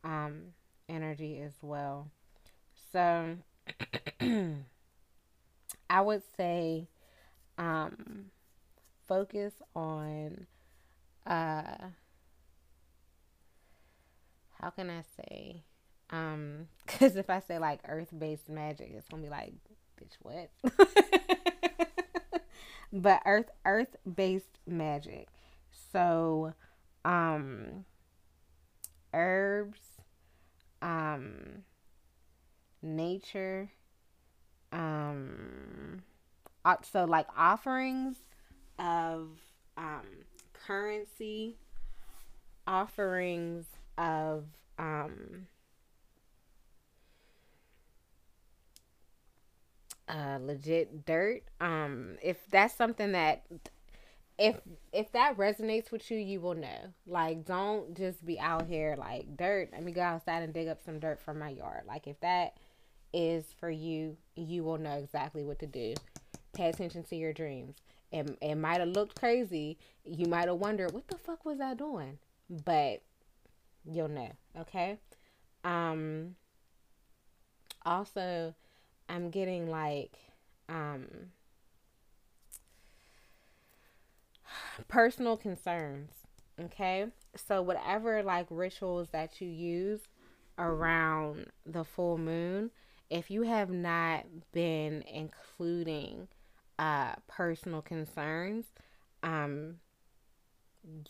um, 0.04 0.52
energy 0.88 1.40
as 1.40 1.54
well. 1.62 2.10
So 2.92 3.36
I 5.94 6.00
would 6.00 6.24
say, 6.36 6.88
um, 7.56 8.32
focus 9.06 9.52
on, 9.76 10.48
uh, 11.24 11.76
how 14.60 14.70
can 14.70 14.90
I 14.90 15.04
say? 15.16 15.62
Um, 16.10 16.66
because 16.84 17.14
if 17.14 17.30
I 17.30 17.38
say 17.38 17.60
like 17.60 17.78
earth 17.86 18.08
based 18.18 18.48
magic, 18.48 18.90
it's 18.92 19.06
gonna 19.06 19.22
be 19.22 19.28
like, 19.28 19.52
bitch, 19.96 20.16
what? 20.20 20.50
but 22.92 23.22
earth 23.24 23.50
earth 23.64 23.94
based 24.16 24.58
magic. 24.66 25.28
So, 25.92 26.54
um, 27.04 27.84
herbs, 29.12 29.78
um, 30.82 31.62
nature, 32.82 33.70
um, 34.74 36.02
so 36.82 37.04
like 37.04 37.26
offerings 37.36 38.16
of 38.78 39.28
um 39.76 40.06
currency, 40.52 41.56
offerings 42.66 43.66
of 43.96 44.44
um 44.78 45.46
uh 50.08 50.38
legit 50.40 51.06
dirt. 51.06 51.42
Um 51.60 52.16
if 52.22 52.38
that's 52.50 52.74
something 52.74 53.12
that 53.12 53.44
if 54.38 54.56
if 54.92 55.12
that 55.12 55.36
resonates 55.36 55.92
with 55.92 56.10
you 56.10 56.18
you 56.18 56.40
will 56.40 56.54
know. 56.54 56.92
Like 57.06 57.44
don't 57.44 57.96
just 57.96 58.24
be 58.26 58.40
out 58.40 58.66
here 58.66 58.96
like 58.98 59.36
dirt. 59.36 59.68
Let 59.72 59.84
me 59.84 59.92
go 59.92 60.02
outside 60.02 60.42
and 60.42 60.52
dig 60.52 60.66
up 60.66 60.82
some 60.84 60.98
dirt 60.98 61.20
from 61.20 61.38
my 61.38 61.50
yard. 61.50 61.82
Like 61.86 62.08
if 62.08 62.18
that 62.20 62.56
is 63.14 63.44
for 63.58 63.70
you 63.70 64.16
you 64.36 64.64
will 64.64 64.78
know 64.78 64.94
exactly 64.98 65.44
what 65.44 65.58
to 65.60 65.66
do. 65.66 65.94
Pay 66.52 66.68
attention 66.68 67.04
to 67.04 67.16
your 67.16 67.32
dreams. 67.32 67.76
It, 68.12 68.36
it 68.42 68.54
might 68.56 68.80
have 68.80 68.88
looked 68.88 69.18
crazy. 69.18 69.78
You 70.04 70.26
might 70.26 70.48
have 70.48 70.56
wondered 70.56 70.92
what 70.92 71.08
the 71.08 71.16
fuck 71.16 71.44
was 71.44 71.60
i 71.60 71.74
doing? 71.74 72.18
But 72.50 73.02
you'll 73.90 74.08
know 74.08 74.32
okay? 74.60 74.98
Um 75.62 76.36
also 77.86 78.54
i'm 79.10 79.28
getting 79.28 79.68
like 79.68 80.12
um 80.70 81.06
personal 84.88 85.36
concerns 85.36 86.10
okay? 86.60 87.06
So 87.36 87.62
whatever 87.62 88.22
like 88.22 88.46
rituals 88.50 89.08
that 89.10 89.40
you 89.40 89.48
use 89.48 90.00
around 90.58 91.46
the 91.66 91.84
full 91.84 92.18
moon 92.18 92.70
if 93.10 93.30
you 93.30 93.42
have 93.42 93.70
not 93.70 94.24
been 94.52 95.02
including 95.02 96.28
uh 96.78 97.14
personal 97.28 97.80
concerns 97.80 98.66
um 99.22 99.76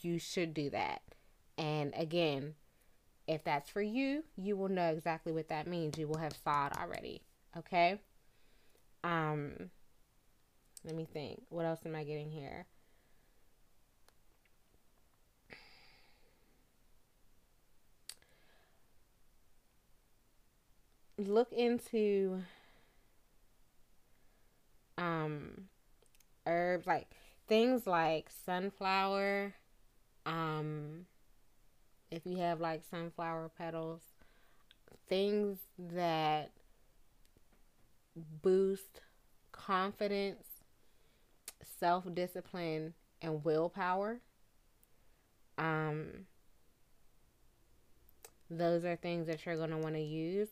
you 0.03 0.19
should 0.19 0.53
do 0.53 0.71
that 0.71 1.03
and 1.57 1.93
again 1.97 2.55
if 3.27 3.43
that's 3.45 3.71
for 3.71 3.83
you, 3.83 4.25
you 4.37 4.57
will 4.57 4.69
know 4.69 4.91
exactly 4.91 5.33
what 5.33 5.49
that 5.49 5.67
means. 5.67 5.99
You 5.99 6.09
will 6.09 6.19
have 6.19 6.33
it 6.33 6.79
already. 6.79 7.23
Okay? 7.57 8.01
Um 9.03 9.71
let 10.85 10.95
me 10.95 11.07
think. 11.11 11.43
What 11.49 11.65
else 11.65 11.81
am 11.87 11.95
I 11.95 12.05
getting 12.05 12.31
here? 12.31 12.67
Look 21.17 21.53
into 21.53 22.43
um 24.97 25.69
herbs 26.47 26.87
like 26.87 27.09
things 27.49 27.85
like 27.85 28.29
sunflower 28.45 29.53
um 30.25 31.05
if 32.15 32.25
you 32.25 32.37
have 32.37 32.61
like 32.61 32.83
sunflower 32.89 33.51
petals, 33.59 34.01
things 35.09 35.59
that 35.79 36.51
boost 38.43 39.01
confidence, 39.51 40.45
self 41.81 42.05
discipline, 42.15 42.95
and 43.21 43.45
willpower. 43.45 44.21
Um, 45.59 46.27
those 48.49 48.85
are 48.85 48.97
things 48.97 49.27
that 49.27 49.45
you're 49.45 49.57
going 49.57 49.71
to 49.71 49.79
want 49.79 49.97
to 49.97 50.01
use. 50.01 50.49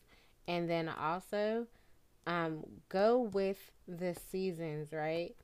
And 0.48 0.68
then 0.68 0.88
also, 0.88 1.66
um, 2.26 2.64
go 2.88 3.20
with 3.32 3.70
the 3.86 4.14
seasons, 4.30 4.92
right? 4.92 5.34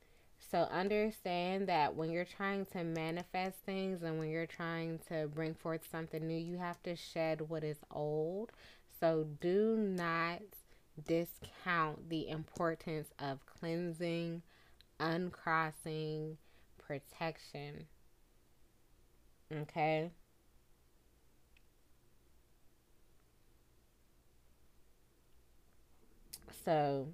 So 0.51 0.59
understand 0.71 1.67
that 1.67 1.95
when 1.95 2.11
you're 2.11 2.25
trying 2.25 2.65
to 2.67 2.83
manifest 2.83 3.57
things 3.65 4.01
and 4.03 4.17
when 4.17 4.29
you're 4.29 4.47
trying 4.47 4.99
to 5.09 5.27
bring 5.27 5.53
forth 5.53 5.81
something 5.91 6.25
new, 6.25 6.37
you 6.37 6.57
have 6.57 6.81
to 6.83 6.95
shed 6.95 7.49
what 7.49 7.63
is 7.63 7.77
old. 7.91 8.51
So 8.99 9.27
do 9.41 9.77
not 9.77 10.41
discount 11.07 12.09
the 12.09 12.29
importance 12.29 13.09
of 13.19 13.45
cleansing, 13.45 14.41
uncrossing, 14.99 16.37
protection. 16.77 17.85
Okay? 19.53 20.11
So, 26.69 27.07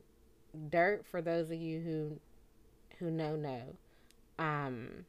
dirt, 0.70 1.06
for 1.10 1.22
those 1.22 1.50
of 1.50 1.56
you 1.56 1.80
who 1.80 2.20
who 3.00 3.10
know 3.10 3.38
know. 3.38 3.78
Um, 4.38 5.06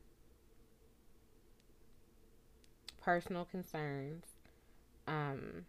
personal 3.02 3.44
concerns. 3.44 4.22
Um, 5.09 5.66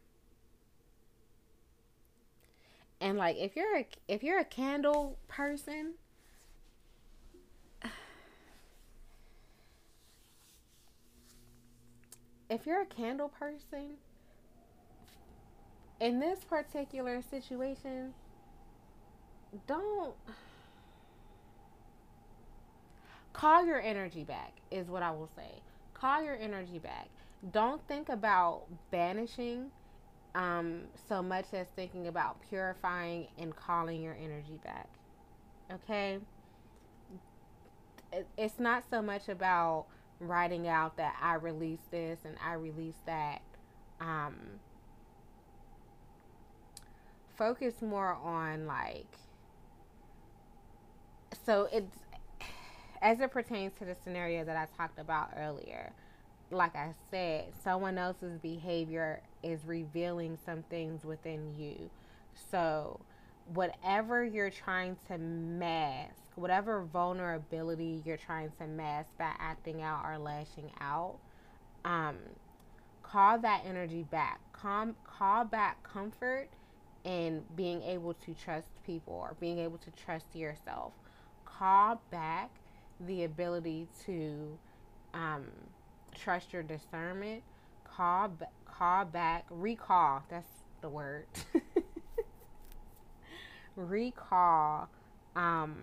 and 3.02 3.18
like 3.18 3.38
if 3.38 3.56
you're 3.56 3.80
a 3.80 3.88
if 4.08 4.22
you're 4.22 4.38
a 4.38 4.46
candle 4.46 5.18
person, 5.28 5.94
if 12.48 12.68
you're 12.68 12.84
a 12.84 12.86
candle 12.86 13.30
person, 13.30 13.96
in 16.00 16.20
this 16.20 16.44
particular 16.44 17.24
situation, 17.24 18.14
don't 19.68 20.14
call 23.34 23.66
your 23.66 23.80
energy 23.80 24.24
back 24.24 24.54
is 24.72 24.88
what 24.88 25.04
I 25.04 25.12
will 25.12 25.30
say. 25.36 25.62
Call 25.94 26.24
your 26.24 26.36
energy 26.36 26.80
back. 26.80 27.08
Don't 27.52 27.86
think 27.88 28.10
about 28.10 28.64
banishing 28.92 29.72
um, 30.36 30.82
so 31.08 31.22
much 31.24 31.46
as 31.54 31.68
thinking 31.76 32.08
about 32.08 32.38
purifying 32.50 33.28
and 33.38 33.56
calling 33.56 34.02
your 34.02 34.16
energy 34.22 34.60
back. 34.64 34.90
Okay? 35.72 36.20
It's 38.38 38.60
not 38.60 38.84
so 38.90 39.02
much 39.02 39.30
about 39.30 39.86
writing 40.20 40.68
out 40.68 40.98
that 40.98 41.16
I 41.22 41.36
release 41.36 41.82
this 41.92 42.20
and 42.26 42.36
I 42.44 42.54
release 42.54 43.02
that. 43.06 43.42
Um, 44.00 44.36
focus 47.36 47.82
more 47.82 48.14
on 48.24 48.66
like 48.66 49.08
so 51.48 51.70
it's 51.72 51.98
as 53.02 53.22
it 53.22 53.32
pertains 53.32 53.74
to 53.80 53.86
the 53.86 53.96
scenario 53.96 54.44
that 54.44 54.58
I 54.58 54.68
talked 54.78 55.00
about 55.00 55.30
earlier, 55.38 55.94
like 56.52 56.76
I 56.76 56.94
said, 57.12 57.54
someone 57.64 57.98
else's 57.98 58.38
behavior 58.40 59.22
is 59.44 59.66
revealing 59.66 60.38
some 60.46 60.64
things 60.64 61.06
within 61.06 61.56
you. 61.58 61.90
So, 62.52 63.00
whatever 63.54 64.26
you're 64.26 64.50
trying 64.50 64.98
to 65.08 65.18
mask, 65.18 66.16
whatever 66.36 66.84
vulnerability 66.84 68.02
you're 68.06 68.18
trying 68.18 68.52
to 68.60 68.68
mask 68.68 69.10
by 69.18 69.32
acting 69.40 69.82
out 69.82 70.04
or 70.06 70.18
lashing 70.18 70.72
out, 70.82 71.18
um, 71.86 72.18
call 73.04 73.40
that 73.40 73.64
energy 73.66 74.04
back. 74.04 74.42
Call, 74.54 74.90
call 75.06 75.46
back 75.46 75.82
comfort 75.84 76.50
and 77.06 77.44
being 77.56 77.82
able 77.84 78.16
to 78.16 78.34
trust 78.34 78.68
people 78.86 79.14
or 79.14 79.36
being 79.40 79.60
able 79.60 79.78
to 79.78 79.92
trust 79.92 80.36
yourself. 80.36 80.94
Call 81.58 82.02
back 82.12 82.52
the 83.00 83.24
ability 83.24 83.88
to 84.06 84.58
um, 85.14 85.46
trust 86.16 86.54
your 86.54 86.64
discernment. 86.64 87.44
Call, 87.84 88.32
call 88.66 89.06
back, 89.06 89.46
recall. 89.50 90.24
That's 90.30 90.48
the 90.82 90.90
word. 90.90 91.26
recall 93.76 94.90
um, 95.36 95.76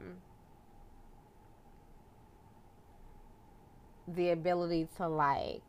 the 4.06 4.30
ability 4.30 4.88
to 4.96 5.08
like 5.08 5.62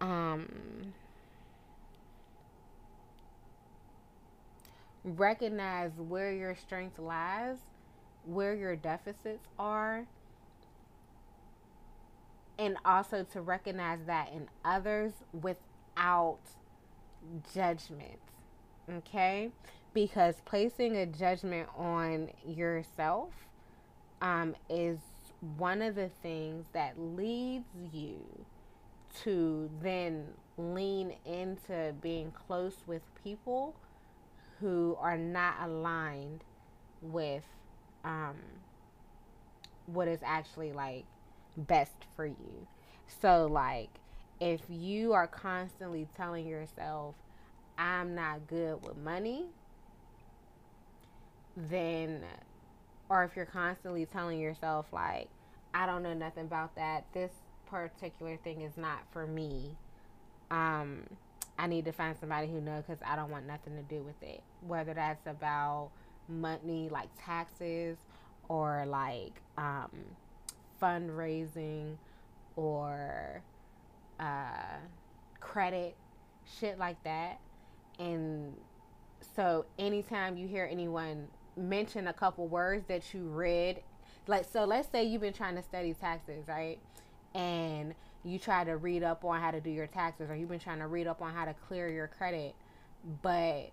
um, 0.00 0.94
recognize 5.04 5.92
where 5.98 6.32
your 6.32 6.54
strength 6.54 6.98
lies, 6.98 7.58
where 8.24 8.54
your 8.54 8.74
deficits 8.74 9.46
are, 9.58 10.06
and 12.58 12.76
also 12.84 13.24
to 13.32 13.40
recognize 13.40 13.98
that 14.06 14.32
in 14.32 14.48
others 14.64 15.12
without 15.32 16.38
judgment. 17.54 18.20
Okay? 18.90 19.50
Because 19.92 20.36
placing 20.44 20.96
a 20.96 21.06
judgment 21.06 21.68
on 21.76 22.30
yourself 22.46 23.30
um, 24.22 24.54
is 24.68 24.98
one 25.58 25.82
of 25.82 25.94
the 25.94 26.08
things 26.22 26.66
that 26.72 26.98
leads 26.98 27.68
you 27.92 28.18
to 29.22 29.70
then 29.82 30.24
lean 30.56 31.14
into 31.24 31.94
being 32.00 32.32
close 32.32 32.76
with 32.86 33.02
people 33.22 33.74
who 34.60 34.96
are 35.00 35.18
not 35.18 35.56
aligned 35.62 36.44
with 37.02 37.44
um, 38.04 38.36
what 39.86 40.08
is 40.08 40.20
actually 40.24 40.72
like 40.72 41.04
best 41.56 42.06
for 42.16 42.26
you. 42.26 42.66
So, 43.20 43.46
like, 43.46 43.90
if 44.40 44.60
you 44.68 45.12
are 45.12 45.26
constantly 45.26 46.08
telling 46.16 46.46
yourself, 46.46 47.14
I'm 47.78 48.14
not 48.14 48.46
good 48.46 48.82
with 48.82 48.96
money, 48.96 49.46
then, 51.56 52.22
or 53.08 53.24
if 53.24 53.36
you're 53.36 53.46
constantly 53.46 54.06
telling 54.06 54.40
yourself, 54.40 54.86
like, 54.92 55.28
I 55.72 55.86
don't 55.86 56.02
know 56.02 56.14
nothing 56.14 56.44
about 56.44 56.74
that, 56.76 57.04
this 57.12 57.32
particular 57.66 58.36
thing 58.38 58.62
is 58.62 58.76
not 58.76 59.00
for 59.12 59.26
me, 59.26 59.76
um, 60.50 61.02
I 61.58 61.66
need 61.66 61.84
to 61.84 61.92
find 61.92 62.16
somebody 62.18 62.48
who 62.48 62.60
knows 62.60 62.84
because 62.86 63.02
I 63.06 63.16
don't 63.16 63.30
want 63.30 63.46
nothing 63.46 63.76
to 63.76 63.82
do 63.82 64.02
with 64.02 64.20
it. 64.22 64.42
Whether 64.66 64.94
that's 64.94 65.26
about 65.26 65.90
money, 66.28 66.88
like 66.90 67.08
taxes, 67.22 67.96
or 68.48 68.84
like 68.86 69.40
um, 69.56 69.90
fundraising, 70.82 71.96
or 72.56 73.42
uh, 74.18 74.78
credit, 75.40 75.96
shit 76.58 76.78
like 76.78 77.02
that. 77.04 77.38
And 77.98 78.54
so, 79.36 79.66
anytime 79.78 80.36
you 80.36 80.48
hear 80.48 80.68
anyone 80.70 81.28
mention 81.56 82.08
a 82.08 82.12
couple 82.12 82.48
words 82.48 82.84
that 82.88 83.14
you 83.14 83.22
read, 83.28 83.80
like, 84.26 84.44
so 84.50 84.64
let's 84.64 84.90
say 84.90 85.04
you've 85.04 85.20
been 85.20 85.32
trying 85.32 85.54
to 85.56 85.62
study 85.62 85.94
taxes, 85.94 86.48
right? 86.48 86.78
And 87.34 87.94
you 88.24 88.38
try 88.38 88.64
to 88.64 88.76
read 88.76 89.02
up 89.02 89.24
on 89.24 89.40
how 89.40 89.50
to 89.50 89.60
do 89.60 89.70
your 89.70 89.86
taxes 89.86 90.30
or 90.30 90.34
you've 90.34 90.48
been 90.48 90.58
trying 90.58 90.78
to 90.78 90.86
read 90.86 91.06
up 91.06 91.20
on 91.20 91.32
how 91.34 91.44
to 91.44 91.54
clear 91.68 91.88
your 91.88 92.08
credit, 92.08 92.54
but 93.22 93.70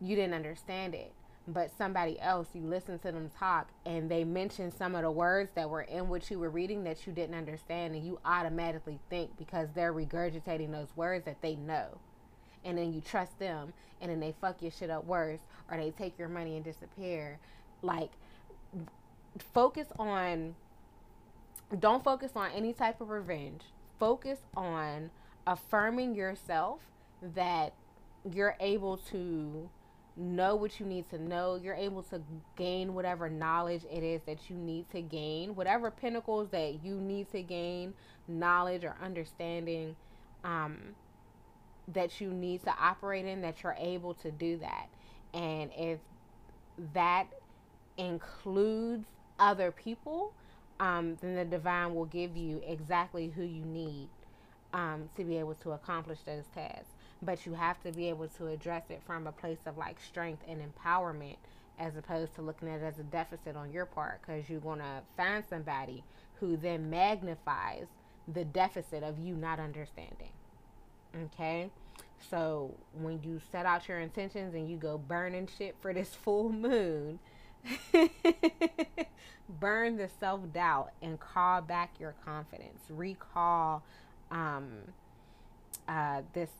you 0.00 0.16
didn't 0.16 0.34
understand 0.34 0.94
it. 0.94 1.12
But 1.48 1.72
somebody 1.76 2.20
else, 2.20 2.46
you 2.54 2.62
listen 2.62 3.00
to 3.00 3.10
them 3.10 3.28
talk 3.36 3.68
and 3.84 4.08
they 4.08 4.22
mention 4.22 4.70
some 4.70 4.94
of 4.94 5.02
the 5.02 5.10
words 5.10 5.50
that 5.56 5.68
were 5.68 5.82
in 5.82 6.08
what 6.08 6.30
you 6.30 6.38
were 6.38 6.50
reading 6.50 6.84
that 6.84 7.04
you 7.04 7.12
didn't 7.12 7.34
understand, 7.34 7.96
and 7.96 8.04
you 8.06 8.20
automatically 8.24 9.00
think 9.10 9.36
because 9.36 9.68
they're 9.74 9.92
regurgitating 9.92 10.70
those 10.70 10.88
words 10.94 11.24
that 11.24 11.42
they 11.42 11.56
know. 11.56 11.98
And 12.64 12.78
then 12.78 12.92
you 12.92 13.00
trust 13.00 13.40
them, 13.40 13.72
and 14.00 14.08
then 14.08 14.20
they 14.20 14.34
fuck 14.40 14.62
your 14.62 14.70
shit 14.70 14.88
up 14.88 15.04
worse, 15.04 15.40
or 15.68 15.76
they 15.76 15.90
take 15.90 16.16
your 16.16 16.28
money 16.28 16.54
and 16.54 16.64
disappear. 16.64 17.40
Like, 17.82 18.10
focus 19.52 19.88
on 19.98 20.54
don't 21.78 22.04
focus 22.04 22.32
on 22.36 22.50
any 22.52 22.72
type 22.72 23.00
of 23.00 23.08
revenge. 23.08 23.62
Focus 23.98 24.38
on 24.56 25.10
affirming 25.46 26.14
yourself 26.14 26.80
that 27.34 27.72
you're 28.30 28.56
able 28.60 28.96
to 28.96 29.68
know 30.16 30.54
what 30.54 30.78
you 30.78 30.86
need 30.86 31.08
to 31.10 31.18
know. 31.18 31.58
You're 31.62 31.74
able 31.74 32.02
to 32.04 32.20
gain 32.56 32.94
whatever 32.94 33.30
knowledge 33.30 33.84
it 33.90 34.02
is 34.02 34.20
that 34.26 34.50
you 34.50 34.56
need 34.56 34.90
to 34.90 35.00
gain, 35.00 35.54
whatever 35.54 35.90
pinnacles 35.90 36.48
that 36.50 36.84
you 36.84 36.96
need 36.96 37.30
to 37.32 37.42
gain 37.42 37.94
knowledge 38.28 38.84
or 38.84 38.96
understanding 39.02 39.96
um, 40.44 40.78
that 41.88 42.20
you 42.20 42.30
need 42.30 42.62
to 42.64 42.74
operate 42.78 43.24
in, 43.24 43.40
that 43.42 43.62
you're 43.62 43.76
able 43.78 44.14
to 44.14 44.30
do 44.30 44.58
that. 44.58 44.88
And 45.34 45.70
if 45.76 45.98
that 46.92 47.26
includes 47.96 49.06
other 49.38 49.70
people, 49.70 50.34
um, 50.82 51.16
then 51.20 51.36
the 51.36 51.44
divine 51.44 51.94
will 51.94 52.06
give 52.06 52.36
you 52.36 52.60
exactly 52.66 53.28
who 53.28 53.44
you 53.44 53.64
need 53.64 54.08
um, 54.74 55.08
to 55.16 55.22
be 55.22 55.38
able 55.38 55.54
to 55.54 55.70
accomplish 55.70 56.18
those 56.26 56.42
tasks. 56.52 56.90
But 57.22 57.46
you 57.46 57.54
have 57.54 57.80
to 57.84 57.92
be 57.92 58.08
able 58.08 58.26
to 58.26 58.48
address 58.48 58.90
it 58.90 59.00
from 59.06 59.28
a 59.28 59.32
place 59.32 59.60
of 59.64 59.78
like 59.78 60.00
strength 60.00 60.42
and 60.48 60.60
empowerment 60.60 61.36
as 61.78 61.96
opposed 61.96 62.34
to 62.34 62.42
looking 62.42 62.68
at 62.68 62.80
it 62.80 62.84
as 62.84 62.98
a 62.98 63.04
deficit 63.04 63.54
on 63.54 63.70
your 63.70 63.86
part 63.86 64.20
because 64.20 64.50
you're 64.50 64.58
going 64.58 64.80
to 64.80 65.02
find 65.16 65.44
somebody 65.48 66.02
who 66.40 66.56
then 66.56 66.90
magnifies 66.90 67.86
the 68.34 68.44
deficit 68.44 69.04
of 69.04 69.20
you 69.20 69.36
not 69.36 69.60
understanding. 69.60 70.30
Okay? 71.26 71.70
So 72.28 72.74
when 73.00 73.22
you 73.22 73.40
set 73.52 73.66
out 73.66 73.86
your 73.86 74.00
intentions 74.00 74.52
and 74.54 74.68
you 74.68 74.76
go 74.78 74.98
burning 74.98 75.48
shit 75.56 75.76
for 75.80 75.94
this 75.94 76.08
full 76.24 76.50
moon, 76.50 77.20
burn 79.60 79.96
the 79.96 80.08
self 80.20 80.40
doubt 80.52 80.90
and 81.02 81.18
call 81.20 81.60
back 81.60 81.90
your 81.98 82.14
confidence. 82.24 82.80
Recall 82.88 83.82
um, 84.30 84.70
uh, 85.88 86.22
this 86.32 86.50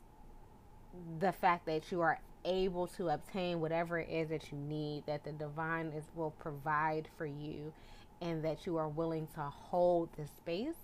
the 1.20 1.32
fact 1.32 1.66
that 1.66 1.90
you 1.90 2.00
are 2.02 2.20
able 2.44 2.86
to 2.86 3.08
obtain 3.08 3.60
whatever 3.60 3.98
it 3.98 4.08
is 4.10 4.28
that 4.28 4.50
you 4.52 4.58
need, 4.58 5.04
that 5.06 5.24
the 5.24 5.32
divine 5.32 5.86
is 5.96 6.04
will 6.14 6.32
provide 6.32 7.08
for 7.16 7.26
you, 7.26 7.72
and 8.20 8.44
that 8.44 8.66
you 8.66 8.76
are 8.76 8.88
willing 8.88 9.26
to 9.34 9.40
hold 9.40 10.08
the 10.16 10.26
space 10.26 10.74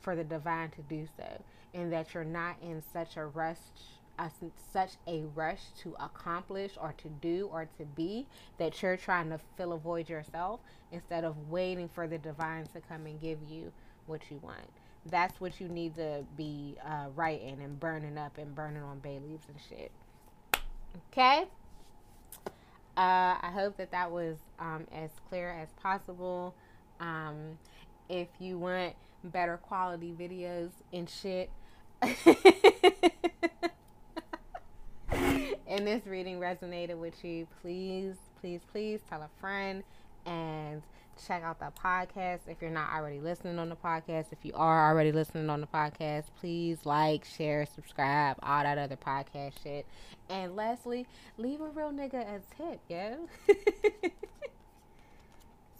for 0.00 0.16
the 0.16 0.24
divine 0.24 0.70
to 0.70 0.82
do 0.82 1.06
so, 1.16 1.42
and 1.74 1.92
that 1.92 2.14
you're 2.14 2.24
not 2.24 2.56
in 2.62 2.82
such 2.92 3.16
a 3.16 3.26
rush 3.26 3.58
such 4.72 4.92
a 5.06 5.24
rush 5.34 5.62
to 5.82 5.94
accomplish 6.00 6.72
or 6.80 6.94
to 6.98 7.08
do 7.08 7.48
or 7.52 7.68
to 7.78 7.84
be 7.84 8.26
that 8.58 8.82
you're 8.82 8.96
trying 8.96 9.30
to 9.30 9.38
fill 9.56 9.72
a 9.72 9.78
void 9.78 10.08
yourself 10.08 10.60
instead 10.92 11.24
of 11.24 11.48
waiting 11.48 11.88
for 11.88 12.06
the 12.06 12.18
divine 12.18 12.66
to 12.66 12.80
come 12.80 13.06
and 13.06 13.20
give 13.20 13.38
you 13.48 13.72
what 14.06 14.20
you 14.30 14.38
want. 14.42 14.58
That's 15.06 15.40
what 15.40 15.60
you 15.60 15.68
need 15.68 15.96
to 15.96 16.24
be 16.36 16.76
uh, 16.84 17.06
writing 17.16 17.60
and 17.62 17.80
burning 17.80 18.18
up 18.18 18.36
and 18.36 18.54
burning 18.54 18.82
on 18.82 18.98
bay 18.98 19.18
leaves 19.26 19.46
and 19.48 19.56
shit. 19.68 19.90
Okay? 21.12 21.44
Uh, 22.96 23.38
I 23.40 23.50
hope 23.54 23.76
that 23.78 23.92
that 23.92 24.10
was 24.10 24.36
um, 24.58 24.86
as 24.92 25.10
clear 25.28 25.50
as 25.50 25.68
possible. 25.82 26.54
Um, 26.98 27.58
if 28.08 28.28
you 28.38 28.58
want 28.58 28.94
better 29.24 29.56
quality 29.56 30.12
videos 30.18 30.70
and 30.92 31.08
shit, 31.08 31.50
and 35.70 35.86
this 35.86 36.04
reading 36.04 36.40
resonated 36.40 36.98
with 36.98 37.24
you, 37.24 37.46
please, 37.62 38.16
please, 38.40 38.60
please 38.72 38.98
tell 39.08 39.22
a 39.22 39.30
friend 39.40 39.84
and 40.26 40.82
check 41.26 41.44
out 41.44 41.60
the 41.60 41.70
podcast 41.80 42.40
if 42.48 42.60
you're 42.60 42.72
not 42.72 42.92
already 42.92 43.20
listening 43.20 43.56
on 43.60 43.68
the 43.68 43.76
podcast. 43.76 44.26
If 44.32 44.38
you 44.42 44.52
are 44.56 44.90
already 44.90 45.12
listening 45.12 45.48
on 45.48 45.60
the 45.60 45.68
podcast, 45.68 46.24
please 46.40 46.84
like, 46.84 47.24
share, 47.24 47.66
subscribe, 47.66 48.36
all 48.42 48.64
that 48.64 48.78
other 48.78 48.96
podcast 48.96 49.62
shit. 49.62 49.86
And 50.28 50.56
lastly, 50.56 51.06
leave 51.38 51.60
a 51.60 51.68
real 51.68 51.92
nigga 51.92 52.26
a 52.26 52.40
tip, 52.56 52.80
yo. 52.88 53.28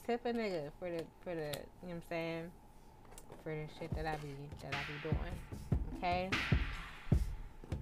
tip 0.06 0.24
a 0.24 0.32
nigga 0.32 0.70
for 0.78 0.88
the 0.88 1.04
for 1.24 1.34
the 1.34 1.50
you 1.82 1.88
know 1.88 1.88
what 1.88 1.94
I'm 1.94 2.02
saying? 2.08 2.50
For 3.42 3.52
the 3.52 3.66
shit 3.78 3.92
that 3.96 4.06
I 4.06 4.14
be 4.16 4.28
that 4.62 4.72
I 4.72 4.78
be 4.86 4.94
doing. 5.02 5.34
Okay? 5.98 6.30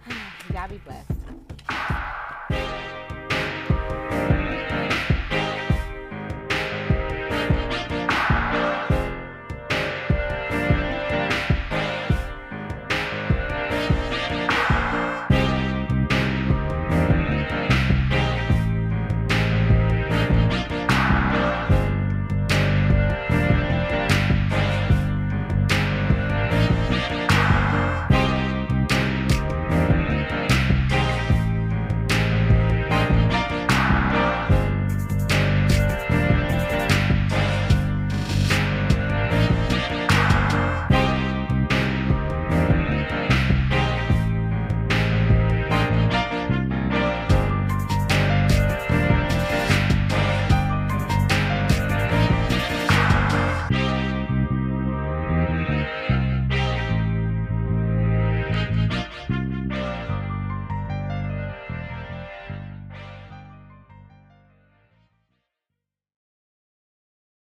Y'all 0.54 0.68
be 0.68 0.78
blessed. 0.78 1.17